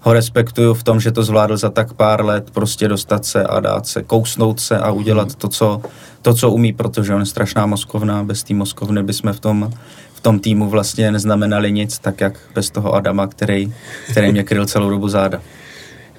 [0.07, 3.61] ho respektuju v tom, že to zvládl za tak pár let prostě dostat se a
[3.61, 5.81] dát se, kousnout se a udělat to, co,
[6.23, 9.73] to, co umí, protože on je strašná moskovna, bez té moskovny bychom v tom,
[10.15, 13.75] v tom týmu vlastně neznamenali nic, tak jak bez toho Adama, který,
[14.11, 15.43] který mě kryl celou dobu záda.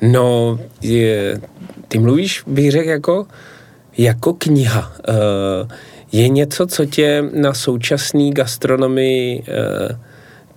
[0.01, 1.41] No, je,
[1.87, 3.25] ty mluvíš, bych řekl, jako,
[3.97, 4.91] jako kniha.
[5.09, 5.71] Uh,
[6.11, 9.97] je něco, co tě na současné gastronomii uh,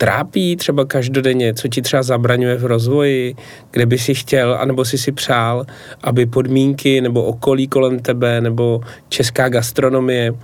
[0.00, 3.34] trápí třeba každodenně, co ti třeba zabraňuje v rozvoji,
[3.70, 5.66] kde by si chtěl, anebo si si přál,
[6.02, 10.38] aby podmínky nebo okolí kolem tebe nebo česká gastronomie uh,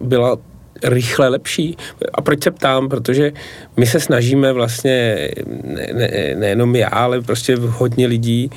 [0.00, 0.36] byla
[0.84, 1.76] rychle lepší.
[2.14, 2.88] A proč se ptám?
[2.88, 3.32] Protože
[3.76, 5.28] my se snažíme vlastně,
[5.64, 8.50] ne, ne, nejenom já, ale prostě hodně lidí,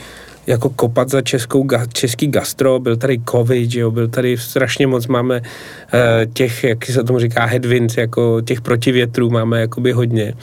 [0.47, 5.39] jako kopat za českou, český gastro, byl tady covid, jo, byl tady strašně moc, máme
[5.39, 10.33] uh, těch, jak se tomu říká, headwinds, jako těch protivětrů máme jakoby hodně,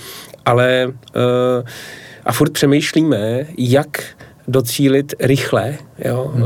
[0.47, 1.67] ale uh,
[2.25, 4.03] a furt přemýšlíme, jak
[4.49, 6.45] docílit rychle jo, hmm.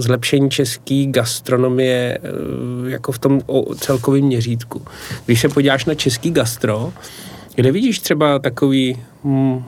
[0.00, 2.18] zlepšení české gastronomie
[2.86, 3.40] jako v tom
[3.76, 4.82] celkovém měřítku.
[5.26, 6.92] Když se podíváš na český gastro,
[7.54, 9.64] kde vidíš třeba takový mm,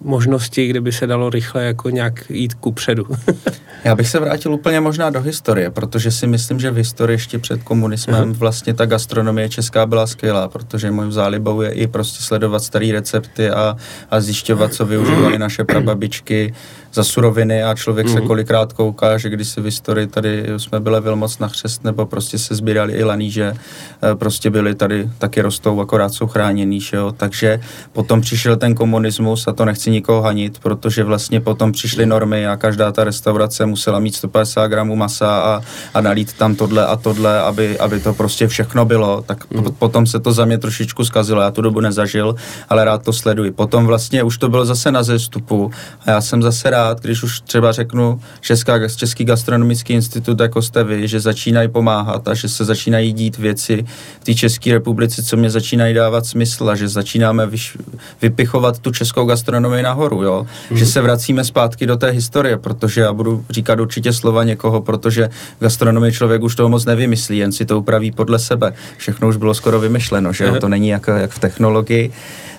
[0.00, 3.06] možnosti, kde by se dalo rychle jako nějak jít ku předu.
[3.84, 7.38] Já bych se vrátil úplně možná do historie, protože si myslím, že v historii ještě
[7.38, 8.36] před komunismem uh-huh.
[8.36, 13.50] vlastně ta gastronomie česká byla skvělá, protože můj zálibou je i prostě sledovat staré recepty
[13.50, 13.76] a,
[14.10, 16.54] a zjišťovat, co využívali naše prababičky,
[16.92, 18.12] za suroviny a člověk mm.
[18.12, 18.26] se mhm.
[18.26, 22.38] kolikrát kouká, že když si v historii tady jsme byli Vilmoc na chřest, nebo prostě
[22.38, 23.54] se sbírali i laníže,
[24.02, 27.12] eh, prostě byli tady, taky rostou, akorát jsou chráněný, že jo?
[27.12, 27.60] takže
[27.92, 32.56] potom přišel ten komunismus a to nechci nikoho hanit, protože vlastně potom přišly normy a
[32.56, 35.60] každá ta restaurace musela mít 150 gramů masa a,
[35.94, 39.64] a nalít tam tohle a tohle, aby, aby to prostě všechno bylo, tak mm.
[39.78, 42.34] potom se to za mě trošičku zkazilo, já tu dobu nezažil,
[42.68, 43.50] ale rád to sleduji.
[43.50, 45.70] Potom vlastně už to bylo zase na zestupu
[46.06, 50.62] a já jsem zase rád, rád, když už třeba řeknu Česká, Český gastronomický institut, jako
[50.62, 53.84] jste vy, že začínají pomáhat a že se začínají dít věci
[54.20, 57.78] v té České republice, co mě začínají dávat smysl a že začínáme vyš,
[58.22, 60.46] vypichovat tu českou gastronomii nahoru, jo?
[60.70, 60.76] Mm.
[60.76, 65.30] že se vracíme zpátky do té historie, protože já budu říkat určitě slova někoho, protože
[65.60, 68.72] gastronomie člověk už toho moc nevymyslí, jen si to upraví podle sebe.
[68.96, 70.60] Všechno už bylo skoro vymyšleno, že jo?
[70.60, 72.12] to není jako, jak v technologii.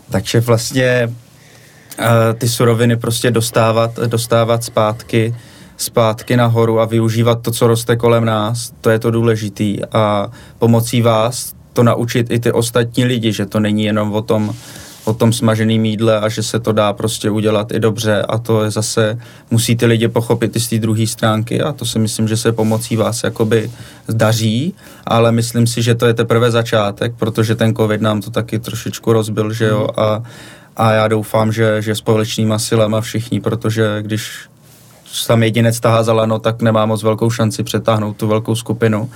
[0.10, 1.10] Takže vlastně
[2.38, 5.36] ty suroviny prostě dostávat, dostávat zpátky,
[5.78, 11.02] zpátky nahoru a využívat to, co roste kolem nás, to je to důležitý a pomocí
[11.02, 14.56] vás to naučit i ty ostatní lidi, že to není jenom o tom,
[15.06, 18.64] o tom smaženém jídle a že se to dá prostě udělat i dobře a to
[18.64, 19.18] je zase,
[19.52, 22.52] musí ty lidi pochopit i z té druhé stránky a to si myslím, že se
[22.52, 23.72] pomocí vás jakoby
[24.10, 24.74] daří,
[25.06, 29.14] ale myslím si, že to je teprve začátek, protože ten covid nám to taky trošičku
[29.14, 30.24] rozbil, že jo, a
[30.78, 34.50] a já doufám, že, že společnýma silama všichni, protože když
[35.06, 39.10] sam jedinec tahá za lano, tak nemá moc velkou šanci přetáhnout tu velkou skupinu.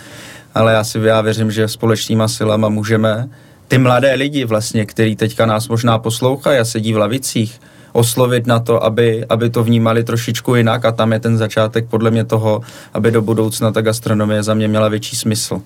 [0.55, 3.29] Ale já si já věřím, že společnýma silama můžeme
[3.67, 7.61] ty mladé lidi vlastně, který teďka nás možná poslouchají a sedí v lavicích,
[7.93, 12.11] oslovit na to, aby, aby to vnímali trošičku jinak a tam je ten začátek podle
[12.11, 12.61] mě toho,
[12.93, 15.61] aby do budoucna ta gastronomie za mě měla větší smysl.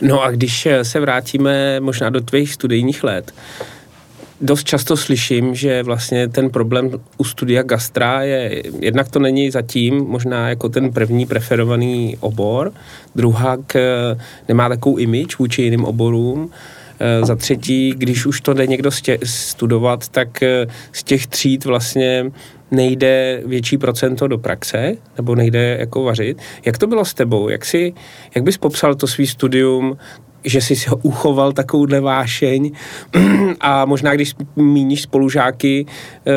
[0.00, 3.34] No a když se vrátíme možná do tvých studijních let,
[4.40, 9.96] dost často slyším, že vlastně ten problém u studia gastra je, jednak to není zatím
[9.96, 12.72] možná jako ten první preferovaný obor,
[13.14, 13.76] druhá k,
[14.48, 16.50] nemá takovou image vůči jiným oborům,
[17.22, 22.30] za třetí, když už to jde někdo stě, studovat, tak e, z těch tříd vlastně
[22.70, 26.38] nejde větší procento do praxe, nebo nejde jako vařit.
[26.64, 27.48] Jak to bylo s tebou?
[27.48, 27.92] Jak, jsi,
[28.34, 29.96] jak bys popsal to svý studium,
[30.44, 32.70] že jsi si ho uchoval takovouhle vášeň
[33.60, 35.86] a možná, když míníš spolužáky,
[36.26, 36.32] eh,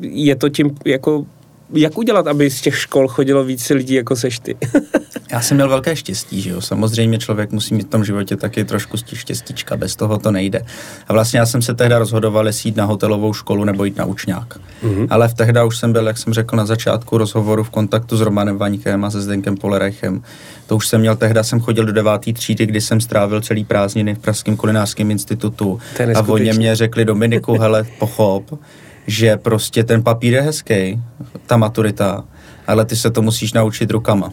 [0.00, 1.26] je to tím jako
[1.72, 4.56] jak udělat, aby z těch škol chodilo více lidí jako seš ty?
[5.32, 6.60] Já jsem měl velké štěstí, že jo.
[6.60, 10.62] Samozřejmě člověk musí mít v tom životě taky trošku štěstíčka, bez toho to nejde.
[11.08, 14.04] A vlastně já jsem se tehda rozhodoval, jestli jít na hotelovou školu nebo jít na
[14.04, 14.58] učňák.
[14.84, 15.06] Mm-hmm.
[15.10, 18.20] Ale v tehda už jsem byl, jak jsem řekl na začátku rozhovoru, v kontaktu s
[18.20, 20.22] Romanem Vaňkem a se Zdenkem Polerechem.
[20.66, 24.14] To už jsem měl tehda, jsem chodil do devátý třídy, kdy jsem strávil celý prázdniny
[24.14, 25.80] v Pražském kulinářském institutu.
[26.14, 28.58] A oni mě řekli, Dominiku, hele, pochop,
[29.06, 31.00] že prostě ten papír je hezký,
[31.46, 32.24] ta maturita,
[32.66, 34.32] ale ty se to musíš naučit rukama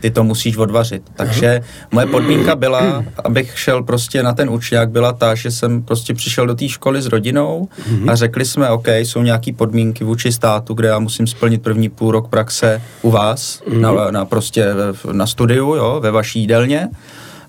[0.00, 1.02] ty to musíš odvařit.
[1.14, 1.60] Takže
[1.92, 6.46] moje podmínka byla, abych šel prostě na ten učňák, byla ta, že jsem prostě přišel
[6.46, 7.68] do té školy s rodinou
[8.08, 12.10] a řekli jsme, OK, jsou nějaké podmínky vůči státu, kde já musím splnit první půl
[12.10, 14.66] rok praxe u vás, na, na prostě
[15.12, 16.88] na studiu, jo, ve vaší jídelně,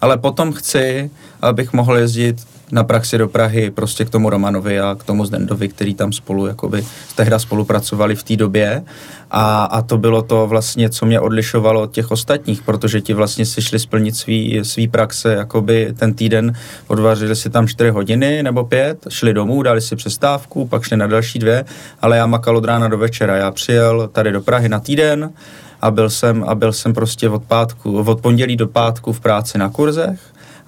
[0.01, 1.09] ale potom chci,
[1.41, 5.67] abych mohl jezdit na praxi do Prahy prostě k tomu Romanovi a k tomu Zdendovi,
[5.67, 8.83] který tam spolu jakoby tehda spolupracovali v té době
[9.31, 13.45] a, a to bylo to vlastně, co mě odlišovalo od těch ostatních, protože ti vlastně
[13.45, 16.53] si šli splnit svý, svý praxe, jakoby ten týden
[16.87, 21.07] odvařili si tam 4 hodiny nebo 5, šli domů, dali si přestávku, pak šli na
[21.07, 21.65] další dvě,
[22.01, 23.35] ale já makal od rána do večera.
[23.35, 25.29] Já přijel tady do Prahy na týden,
[25.81, 29.57] a byl jsem, a byl jsem prostě od pátku, od pondělí do pátku v práci
[29.57, 30.19] na kurzech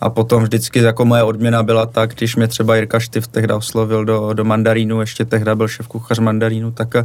[0.04, 4.06] a potom vždycky jako moje odměna byla tak, když mě třeba Jirka Štiv tehda oslovil
[4.06, 6.96] do, do mandarínu, ještě tehda byl šéf kuchař mandarínu, tak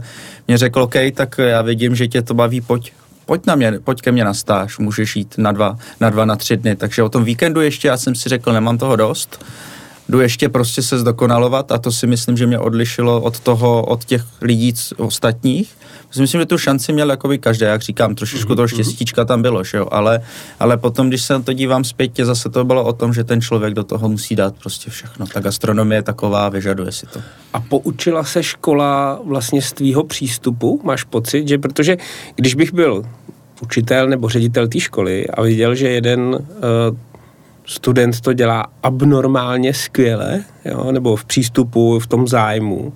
[0.49, 2.93] mě řekl, OK, tak já vidím, že tě to baví, pojď,
[3.27, 6.37] pojď, na mě, pojď ke mně na stáž, můžeš jít na dva, na dva, na
[6.37, 6.77] tři dny.
[6.77, 9.45] Takže o tom víkendu ještě já jsem si řekl, nemám toho dost,
[10.09, 14.05] jdu ještě prostě se zdokonalovat a to si myslím, že mě odlišilo od toho, od
[14.05, 15.78] těch lidí ostatních.
[16.19, 18.83] Myslím, že tu šanci měl jako by každý, jak říkám, trošičku toho mhm, mhm.
[18.83, 19.89] štěstíčka tam bylo, že jo?
[19.91, 20.21] Ale,
[20.61, 23.41] ale potom, když se na to dívám zpětě, zase to bylo o tom, že ten
[23.41, 25.27] člověk do toho musí dát prostě všechno.
[25.27, 27.21] Ta gastronomie je taková, vyžaduje si to.
[27.53, 30.81] A poučila se škola vlastně z tvýho přístupu?
[30.85, 31.97] Máš pocit, že protože
[32.37, 33.05] když bych byl
[33.61, 36.39] učitel nebo ředitel té školy a viděl, že jeden uh,
[37.67, 42.93] student to dělá abnormálně skvěle, jo, nebo v přístupu, v tom zájmu,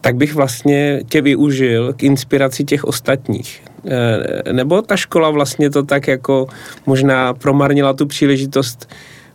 [0.00, 3.62] tak bych vlastně tě využil k inspiraci těch ostatních.
[3.86, 6.46] E, nebo ta škola vlastně to tak jako
[6.86, 8.88] možná promarnila tu příležitost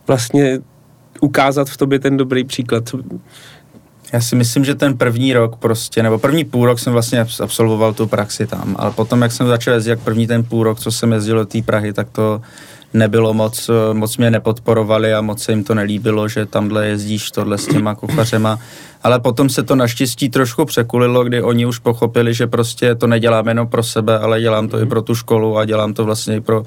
[0.06, 0.58] vlastně
[1.20, 2.84] ukázat v tobě ten dobrý příklad.
[4.12, 7.94] Já si myslím, že ten první rok prostě, nebo první půl rok jsem vlastně absolvoval
[7.94, 10.92] tu praxi tam, ale potom, jak jsem začal jezdit, jak první ten půl rok, co
[10.92, 12.40] jsem jezdil do té Prahy, tak to
[12.94, 17.58] nebylo moc, moc mě nepodporovali a moc se jim to nelíbilo, že tamhle jezdíš tohle
[17.58, 18.58] s těma kuchařema.
[19.02, 23.48] Ale potom se to naštěstí trošku překulilo, kdy oni už pochopili, že prostě to nedělám
[23.48, 26.40] jenom pro sebe, ale dělám to i pro tu školu a dělám to vlastně i
[26.40, 26.62] pro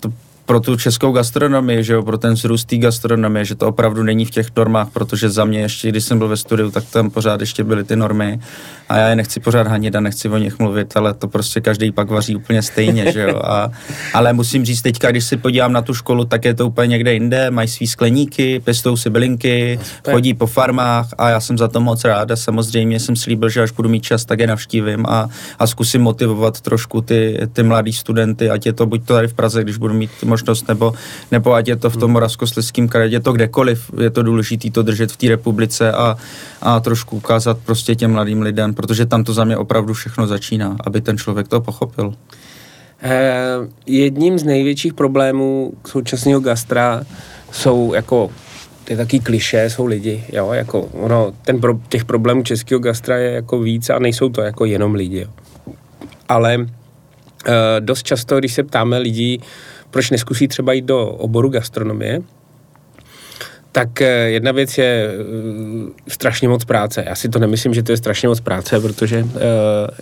[0.00, 0.12] to
[0.46, 4.24] pro tu českou gastronomii, že jo, pro ten zrůst té gastronomie, že to opravdu není
[4.24, 7.40] v těch normách, protože za mě ještě, když jsem byl ve studiu, tak tam pořád
[7.40, 8.40] ještě byly ty normy
[8.88, 11.92] a já je nechci pořád hanit a nechci o nich mluvit, ale to prostě každý
[11.92, 13.40] pak vaří úplně stejně, že jo.
[13.44, 13.70] A,
[14.14, 17.12] ale musím říct teďka, když si podívám na tu školu, tak je to úplně někde
[17.12, 19.78] jinde, mají svý skleníky, pestou si bylinky,
[20.10, 23.62] chodí po farmách a já jsem za to moc rád a samozřejmě jsem slíbil, že
[23.62, 27.92] až budu mít čas, tak je navštívím a, a zkusím motivovat trošku ty, ty mladý
[27.92, 30.94] studenty, ať je to buď to tady v Praze, když budu mít možnost, nebo,
[31.32, 34.82] nebo ať je to v tom Moravskoslezském kraji, je to kdekoliv, je to důležité to
[34.82, 36.16] držet v té republice a,
[36.62, 40.76] a trošku ukázat prostě těm mladým lidem, protože tam to za mě opravdu všechno začíná,
[40.86, 42.14] aby ten člověk to pochopil.
[43.02, 43.44] Eh,
[43.86, 47.02] jedním z největších problémů současného gastra
[47.52, 48.30] jsou jako
[48.84, 53.30] ty taky kliše, jsou lidi, jo, jako ono, ten pro, těch problémů českého gastra je
[53.30, 55.28] jako víc a nejsou to jako jenom lidi, jo.
[56.28, 56.66] Ale
[57.46, 59.40] eh, dost často, když se ptáme lidí,
[59.90, 62.22] proč neskusí třeba jít do oboru gastronomie,
[63.76, 67.04] tak eh, jedna věc je uh, strašně moc práce.
[67.06, 69.30] Já si to nemyslím, že to je strašně moc práce, protože uh,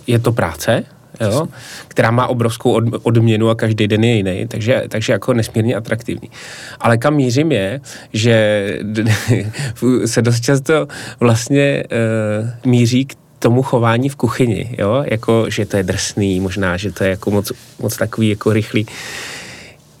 [0.07, 0.83] je to práce,
[1.21, 1.47] jo,
[1.87, 6.29] která má obrovskou od, odměnu a každý den je jiný, takže, takže jako nesmírně atraktivní.
[6.79, 7.81] Ale kam mířím je,
[8.13, 8.67] že
[10.05, 10.87] se dost často
[11.19, 11.83] vlastně
[12.63, 16.91] uh, míří k tomu chování v kuchyni, jo, jako, že to je drsný, možná, že
[16.91, 18.87] to je jako moc, moc takový jako rychlý.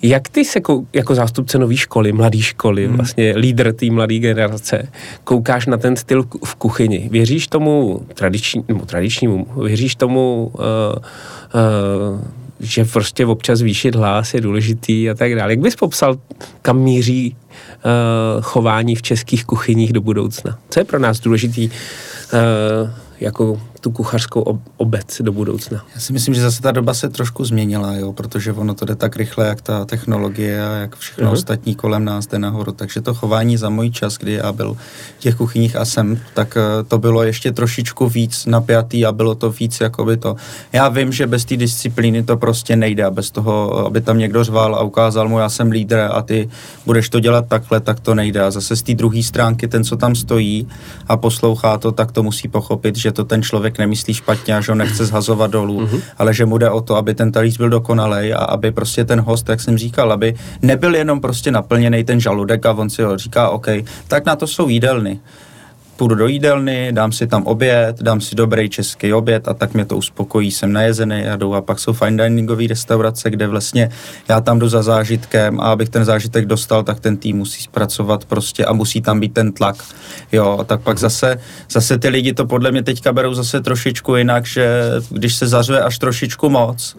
[0.07, 0.59] Jak ty se
[0.93, 2.95] jako zástupce nové školy, mladé školy, hmm.
[2.95, 4.87] vlastně lídr té mladé generace,
[5.23, 7.09] koukáš na ten styl v kuchyni?
[7.11, 10.61] Věříš tomu tradiční, nebo tradičnímu, věříš tomu, uh,
[12.13, 12.21] uh,
[12.59, 15.51] že prostě občas zvýšit hlas je důležitý a tak dále.
[15.51, 16.17] Jak bys popsal,
[16.61, 20.57] kam míří uh, chování v českých kuchyních do budoucna?
[20.69, 25.85] Co je pro nás důležitý uh, jako tu kuchařskou obec do budoucna?
[25.95, 28.95] Já si myslím, že zase ta doba se trošku změnila, jo, protože ono to jde
[28.95, 31.33] tak rychle, jak ta technologie a jak všechno uh-huh.
[31.33, 32.71] ostatní kolem nás jde nahoru.
[32.71, 34.77] Takže to chování za můj čas, kdy já byl
[35.17, 39.35] v těch kuchyních a jsem, tak eh, to bylo ještě trošičku víc napjatý a bylo
[39.35, 40.35] to víc jakoby to.
[40.73, 44.43] Já vím, že bez té disciplíny to prostě nejde a bez toho, aby tam někdo
[44.43, 46.49] řval a ukázal mu, já jsem lídr a ty
[46.85, 48.41] budeš to dělat takhle, tak to nejde.
[48.41, 50.67] A zase z té druhé stránky ten, co tam stojí
[51.07, 54.71] a poslouchá to, tak to musí pochopit, že to ten člověk nemyslí špatně a že
[54.71, 56.01] ho nechce zhazovat dolů, mm-hmm.
[56.17, 59.21] ale že mu jde o to, aby ten talíř byl dokonalý a aby prostě ten
[59.21, 63.17] host, jak jsem říkal, aby nebyl jenom prostě naplněný ten žaludek a on si ho
[63.17, 63.67] říká, OK,
[64.07, 65.19] tak na to jsou jídelny
[65.97, 69.85] půjdu do jídelny, dám si tam oběd, dám si dobrý český oběd a tak mě
[69.85, 71.55] to uspokojí, jsem najezený a jdu.
[71.55, 73.89] A pak jsou fine diningové restaurace, kde vlastně
[74.29, 78.25] já tam jdu za zážitkem a abych ten zážitek dostal, tak ten tým musí zpracovat
[78.25, 79.75] prostě a musí tam být ten tlak.
[80.31, 81.39] Jo, a tak pak zase,
[81.71, 85.81] zase ty lidi to podle mě teďka berou zase trošičku jinak, že když se zařve
[85.81, 86.95] až trošičku moc,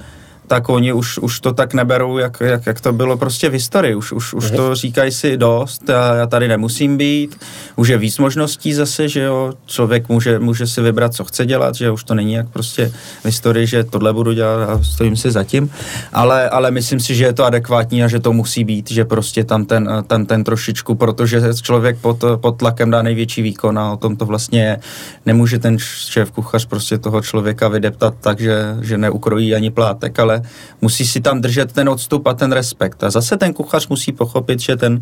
[0.46, 3.94] tak oni už, už to tak neberou, jak, jak, jak to bylo prostě v historii.
[3.94, 7.37] Už, už, už to říkají si dost, já, já tady nemusím být.
[7.76, 11.74] Už je víc možností zase, že jo, člověk může, může si vybrat, co chce dělat,
[11.74, 15.30] že už to není jak prostě v historii, že tohle budu dělat a stojím si
[15.30, 15.70] zatím.
[16.12, 19.44] Ale, ale myslím si, že je to adekvátní a že to musí být, že prostě
[19.44, 23.96] tam ten, ten, ten trošičku, protože člověk pod, pod tlakem dá největší výkon a o
[23.96, 24.78] tom to vlastně je.
[25.26, 30.36] Nemůže ten šéf kuchař prostě toho člověka vydeptat tak, že, že neukrojí ani plátek, ale
[30.81, 33.05] musí si tam držet ten odstup a ten respekt.
[33.05, 35.01] A zase ten kuchař musí pochopit, že ten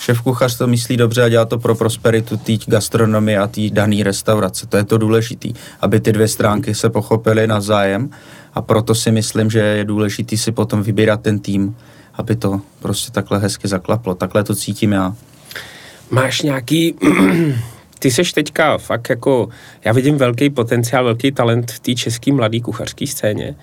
[0.00, 4.04] šéf kuchař to myslí dobře a dělá to pro prosperitu té gastronomie a té dané
[4.04, 4.66] restaurace.
[4.66, 5.48] To je to důležité,
[5.80, 8.10] aby ty dvě stránky se pochopily navzájem
[8.54, 11.76] a proto si myslím, že je důležité si potom vybírat ten tým,
[12.14, 14.14] aby to prostě takhle hezky zaklaplo.
[14.14, 15.14] Takhle to cítím já.
[16.10, 16.94] Máš nějaký
[17.98, 19.48] ty seš teďka fakt jako,
[19.84, 23.54] já vidím velký potenciál, velký talent v té české mladé kuchařské scéně.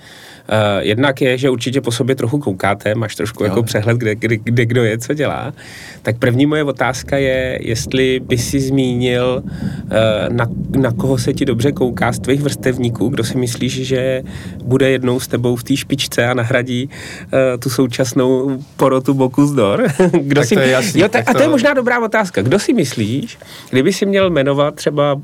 [0.50, 3.50] Uh, jednak je, že určitě po sobě trochu koukáte, máš trošku jo.
[3.50, 5.54] jako přehled, kde, kde, kde kdo je, co dělá.
[6.02, 9.90] Tak první moje otázka je, jestli by si zmínil, uh,
[10.30, 10.46] na,
[10.78, 14.24] na koho se ti dobře kouká z tvých vrstevníků, kdo si myslíš, že
[14.64, 19.88] bude jednou s tebou v té špičce a nahradí uh, tu současnou porotu Boku zdor.
[20.22, 21.32] kdo tak si, to je jasný, jo, tak, tak to...
[21.32, 22.42] A to je možná dobrá otázka.
[22.42, 23.38] Kdo si myslíš,
[23.70, 25.16] kdyby si měl jmenovat třeba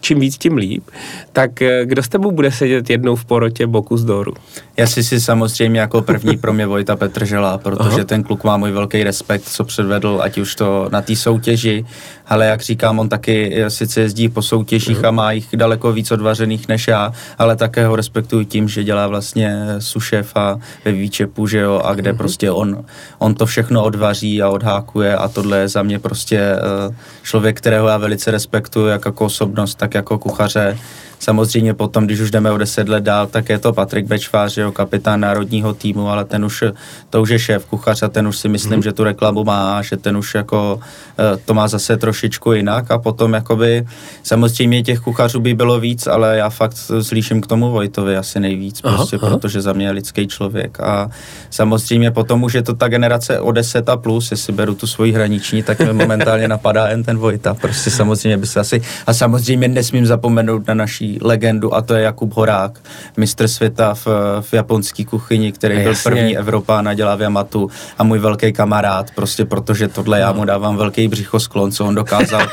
[0.00, 0.84] čím víc, tím líp,
[1.32, 1.50] tak
[1.84, 4.34] kdo s tebou bude sedět jednou v porotě Boku zdoru?
[4.76, 8.04] Já si si samozřejmě jako první pro mě Vojta Petržela, protože Aha.
[8.04, 11.84] ten kluk má můj velký respekt, co předvedl, ať už to na té soutěži,
[12.30, 15.08] ale jak říkám, on taky sice jezdí po soutěžích Aha.
[15.08, 19.06] a má jich daleko víc odvařených než já, ale také ho respektuju tím, že dělá
[19.06, 22.18] vlastně sušefa ve Výčepu, že jo, a kde Aha.
[22.18, 22.84] prostě on,
[23.18, 27.88] on to všechno odvaří a odhákuje a tohle je za mě prostě eh, člověk, kterého
[27.88, 30.78] já velice respektuju, jak jako osobnost, tak jako kuchaře
[31.20, 34.72] Samozřejmě potom, když už jdeme o deset let dál, tak je to Patrik Bečvář, jo,
[34.72, 36.64] kapitán národního týmu, ale ten už,
[37.10, 38.82] to už je šéf kuchař a ten už si myslím, hmm.
[38.82, 40.80] že tu reklamu má, že ten už jako
[41.18, 43.86] eh, to má zase trošičku jinak a potom jakoby
[44.22, 48.80] samozřejmě těch kuchařů by bylo víc, ale já fakt zlíším k tomu Vojtovi asi nejvíc,
[48.84, 49.28] aha, prostě, aha.
[49.28, 51.10] protože za mě je lidský člověk a
[51.50, 55.12] samozřejmě potom už je to ta generace o 10 a plus, jestli beru tu svoji
[55.12, 59.68] hraniční, tak mi momentálně napadá jen ten Vojta, prostě samozřejmě by se asi, a samozřejmě
[59.68, 62.78] nesmím zapomenout na naší legendu a to je Jakub Horák,
[63.16, 64.06] mistr světa v,
[64.40, 66.10] v japonské kuchyni, který byl Jasně.
[66.10, 70.44] první Evropa na děla v Yamatu a můj velký kamarád, prostě protože tohle já mu
[70.44, 72.48] dávám velký břichosklon, co on dokázal.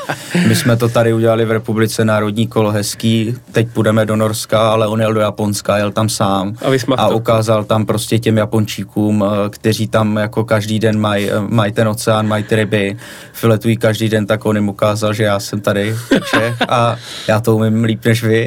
[0.48, 4.88] My jsme to tady udělali v republice Národní kolo hezký, teď půjdeme do Norska, ale
[4.88, 6.56] on jel do Japonska, jel tam sám
[6.98, 11.34] a, a ukázal tam prostě těm Japončíkům, eh, kteří tam jako každý den mají eh,
[11.40, 12.98] maj ten oceán, mají ty ryby,
[13.34, 15.96] filetují každý den, tak on jim ukázal, že já jsem tady
[16.30, 16.96] Čech a
[17.28, 18.47] já to umím líp než vy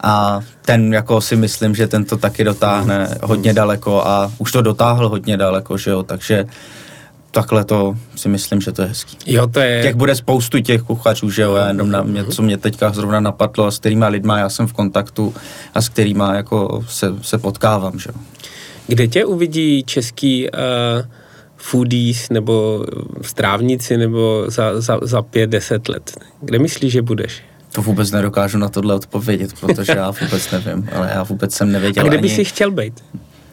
[0.00, 4.62] a ten jako si myslím, že ten to taky dotáhne hodně daleko a už to
[4.62, 6.46] dotáhl hodně daleko, že jo, takže
[7.30, 9.16] takhle to si myslím, že to je hezký.
[9.26, 9.82] Jo, to je...
[9.82, 13.20] Těch bude spoustu těch kuchařů, že jo, já jenom na mě, co mě teďka zrovna
[13.20, 15.34] napadlo a s kterýma lidma já jsem v kontaktu
[15.74, 18.20] a s kterýma jako se, se potkávám, že jo.
[18.86, 20.58] Kde tě uvidí český uh,
[21.56, 22.84] foodies nebo
[23.22, 26.20] strávníci nebo za, za, za pět, deset let?
[26.40, 27.42] Kde myslíš, že budeš?
[27.72, 32.04] To vůbec nedokážu na tohle odpovědět, protože já vůbec nevím, ale já vůbec jsem nevěděl
[32.04, 32.36] A kde by ani...
[32.36, 33.04] si chtěl být?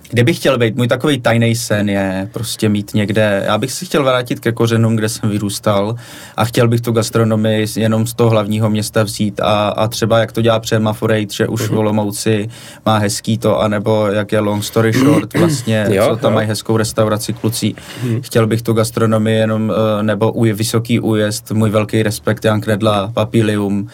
[0.10, 0.76] Kde bych chtěl být?
[0.76, 4.96] Můj takový tajný sen je prostě mít někde, já bych si chtěl vrátit ke kořenům,
[4.96, 5.96] kde jsem vyrůstal
[6.38, 10.32] a chtěl bych tu gastronomii jenom z toho hlavního města vzít a, a třeba jak
[10.32, 11.76] to dělá Přema Forejt, že už uh-huh.
[11.76, 12.50] v Olomouci
[12.86, 16.36] má hezký to, anebo jak je Long Story Short vlastně, jo, co tam jo.
[16.36, 17.74] mají hezkou restauraci kluci.
[17.74, 18.22] Uh-huh.
[18.22, 23.12] Chtěl bych tu gastronomii jenom, eh, nebo uj, vysoký újezd, můj velký respekt Jan Knedla,
[23.14, 23.88] Papilium,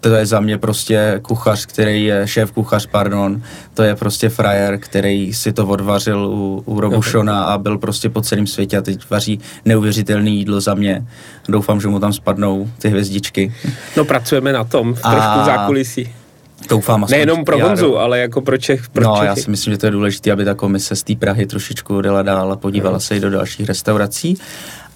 [0.00, 3.42] to je za mě prostě kuchař, který je šéf kuchař, pardon,
[3.74, 8.20] to je prostě frajer, který si to odvařil u, u Robušona a byl prostě po
[8.20, 11.06] celém světě a teď vaří neuvěřitelné jídlo za mě.
[11.48, 13.54] Doufám, že mu tam spadnou ty hvězdičky.
[13.96, 15.44] No pracujeme na tom, v trošku a...
[15.44, 16.19] zákulisí.
[16.68, 18.88] Doufám, Nejenom pro Honzu, ale jako pro Čech.
[18.88, 19.26] Pro no, Čechy.
[19.26, 22.22] já si myslím, že to je důležité, aby ta komise z té Prahy trošičku odjela
[22.22, 23.00] dál a podívala no.
[23.00, 24.38] se i do dalších restaurací.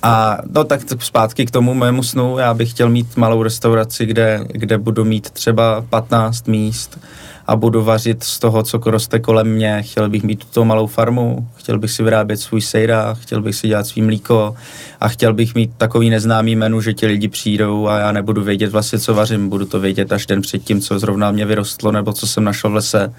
[0.02, 4.40] A no tak zpátky k tomu mému snu, já bych chtěl mít malou restauraci, kde,
[4.48, 6.98] kde budu mít třeba 15 míst
[7.46, 9.82] a budu vařit z toho, co roste kolem mě.
[9.82, 13.68] Chtěl bych mít tuto malou farmu, chtěl bych si vyrábět svůj sejra, chtěl bych si
[13.68, 14.56] dělat svý mlíko
[15.00, 18.72] a chtěl bych mít takový neznámý menu, že ti lidi přijdou a já nebudu vědět
[18.72, 19.48] vlastně, co vařím.
[19.48, 22.74] Budu to vědět až den předtím, co zrovna mě vyrostlo nebo co jsem našel v
[22.74, 23.14] lese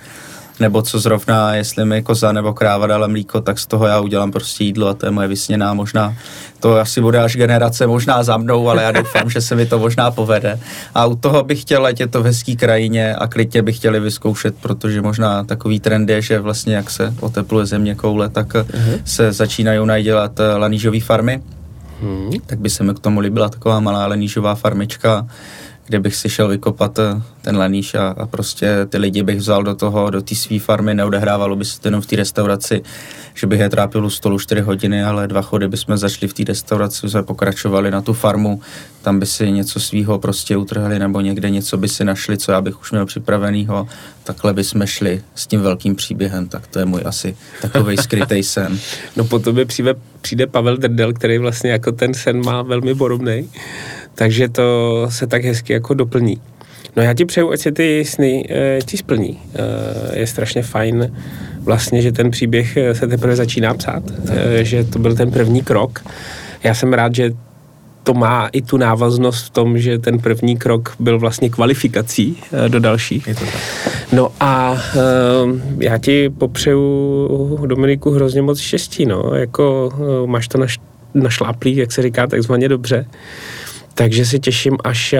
[0.59, 4.31] nebo co zrovna, jestli mi koza nebo kráva dala mlíko, tak z toho já udělám
[4.31, 6.15] prostě jídlo a to je moje vysněná možná.
[6.59, 9.79] To asi bude až generace možná za mnou, ale já doufám, že se mi to
[9.79, 10.59] možná povede.
[10.95, 14.55] A u toho bych chtěl letět to v hezký krajině a klidně bych chtěli vyzkoušet,
[14.61, 18.99] protože možná takový trend je, že vlastně jak se otepluje země koule, tak uh-huh.
[19.05, 21.41] se začínají najdělat eh, lanížové farmy.
[22.01, 22.31] Hmm.
[22.45, 25.27] Tak by se mi k tomu líbila taková malá lanížová farmička,
[25.87, 29.63] kde bych si šel vykopat eh, ten laníš a, a prostě ty lidi bych vzal
[29.63, 32.81] do toho, do té své farmy, neodehrávalo by se to jenom v té restauraci,
[33.33, 36.43] že bych je trápil u stolu 4 hodiny, ale dva chody bychom začali v té
[36.43, 38.61] restauraci, jsme pokračovali na tu farmu,
[39.01, 42.61] tam by si něco svýho prostě utrhli nebo někde něco by si našli, co já
[42.61, 43.87] bych už měl připravenýho,
[44.23, 48.43] takhle by jsme šli s tím velkým příběhem, tak to je můj asi takový skrytý
[48.43, 48.79] sen.
[49.15, 53.49] No po tobě přijde, přijde Pavel Drdel, který vlastně jako ten sen má velmi podobný
[54.15, 56.41] takže to se tak hezky jako doplní.
[56.95, 59.39] No já ti přeju, ať se ty sny e, ti splní.
[60.13, 61.11] E, je strašně fajn
[61.65, 65.61] vlastně, že ten příběh eh, se teprve začíná psát, e, že to byl ten první
[65.61, 66.05] krok.
[66.63, 67.31] Já jsem rád, že
[68.03, 72.69] to má i tu návaznost v tom, že ten první krok byl vlastně kvalifikací e,
[72.69, 73.27] do dalších.
[73.27, 73.61] Je to tak.
[74.11, 79.93] No a e, já ti popřeju, Dominiku, hrozně moc štěstí, no, jako
[80.23, 80.79] e, máš to naš,
[81.13, 83.05] našláplý, jak se říká, takzvaně dobře.
[83.97, 85.19] Takže si těším, až uh,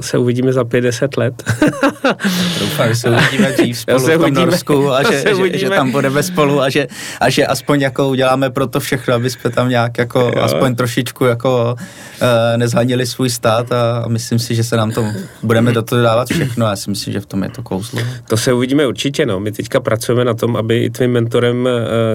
[0.00, 1.42] se uvidíme za 50 let.
[2.60, 5.70] Doufám, že se uvidíme dřív spolu se v tom uvidíme, Norsku a že, že, že,
[5.70, 6.86] tam budeme spolu a že,
[7.20, 10.42] a že aspoň jako uděláme pro to všechno, aby jsme tam nějak jako jo.
[10.42, 12.26] aspoň trošičku jako uh,
[12.56, 15.04] nezhanili svůj stát a, a myslím si, že se nám to
[15.42, 18.00] budeme do toho dávat všechno a já si myslím, že v tom je to kouzlo.
[18.28, 19.40] To se uvidíme určitě, no.
[19.40, 21.70] My teďka pracujeme na tom, aby i tvým mentorem, uh,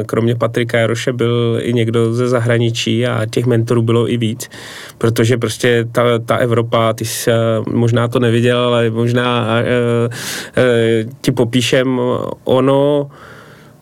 [0.05, 4.49] kromě Patrika Jaroše, byl i někdo ze zahraničí a těch mentorů bylo i víc,
[4.97, 7.31] protože prostě prostě ta, ta Evropa, ty jsi
[7.71, 11.99] možná to neviděl, ale možná uh, uh, ti popíšem,
[12.43, 13.09] ono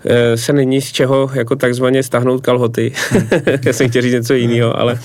[0.05, 2.91] e, se není z čeho jako takzvaně stáhnout kalhoty.
[3.65, 4.99] Já jsem chtěl říct něco jiného, ale,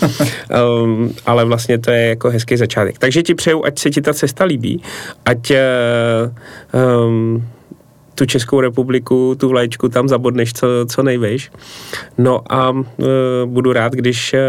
[0.83, 2.99] um, ale vlastně to je jako hezký začátek.
[2.99, 4.83] Takže ti přeju, ať se ti ta cesta líbí,
[5.25, 5.53] ať
[7.07, 7.45] um,
[8.15, 11.51] tu Českou republiku, tu vlaječku tam zabodneš co, co nejvejš.
[12.19, 13.05] No a e,
[13.47, 14.41] budu rád, když e,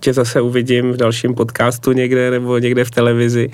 [0.00, 3.50] tě zase uvidím v dalším podcastu někde nebo někde v televizi.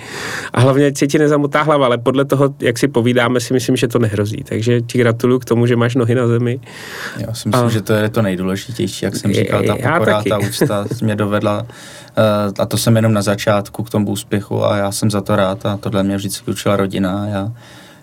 [0.53, 3.87] A hlavně se ti nezamotá hlava, ale podle toho, jak si povídáme, si myslím, že
[3.87, 4.43] to nehrozí.
[4.43, 6.59] Takže ti gratuluju k tomu, že máš nohy na zemi.
[7.17, 10.37] Já si myslím, a, že to je to nejdůležitější, jak jsem říkal, ta pokora, ta
[10.37, 11.65] úcta mě dovedla
[12.17, 15.35] e, a to jsem jenom na začátku k tomu úspěchu a já jsem za to
[15.35, 17.27] rád a tohle mě vždycky učila rodina.
[17.27, 17.51] Já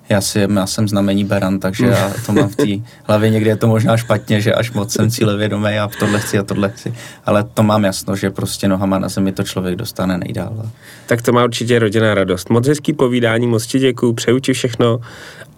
[0.09, 2.67] já, si, já jsem znamení Beran, takže já to mám v té
[3.05, 6.43] hlavě někdy je to možná špatně, že až moc jsem cílevědomý a tohle chci a
[6.43, 6.95] tohle chci.
[7.27, 10.71] Ale to mám jasno, že prostě nohama na zemi to člověk dostane nejdál.
[11.07, 12.51] Tak to má určitě rodinná radost.
[12.51, 15.01] Moc hezký povídání, moc ti děkuju, přeju ti všechno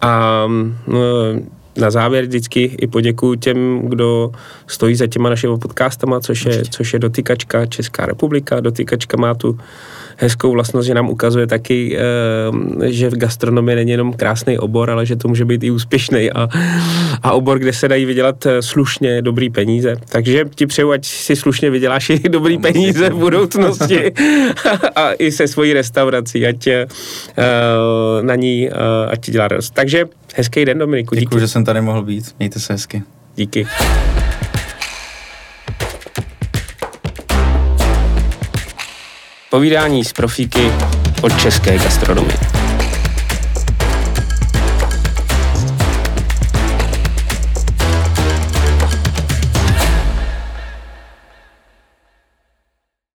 [0.01, 0.43] a
[0.87, 0.99] no,
[1.77, 4.31] na závěr vždycky i poděkuju těm, kdo
[4.67, 8.59] stojí za těma našimi podcastama, což je, což je Dotykačka Česká republika.
[8.59, 9.59] Dotykačka má tu
[10.17, 15.05] hezkou vlastnost, že nám ukazuje taky, eh, že v gastronomii není jenom krásný obor, ale
[15.05, 16.47] že to může být i úspěšný a,
[17.23, 19.95] a obor, kde se dají vydělat eh, slušně dobrý peníze.
[20.09, 24.13] Takže ti přeju, ať si slušně vyděláš i dobrý peníze v budoucnosti
[24.95, 26.87] a i se svojí restaurací, ať eh,
[28.21, 28.69] na ní,
[29.09, 29.73] ať ti dělá radost.
[29.73, 30.05] Takže
[30.35, 31.15] hezký den, Dominiku.
[31.15, 31.25] Díky.
[31.25, 32.35] Děkuji, že jsem tady mohl být.
[32.39, 33.03] Mějte se hezky.
[33.35, 33.67] Díky.
[39.49, 40.71] Povídání z profíky
[41.21, 42.56] od české gastronomie.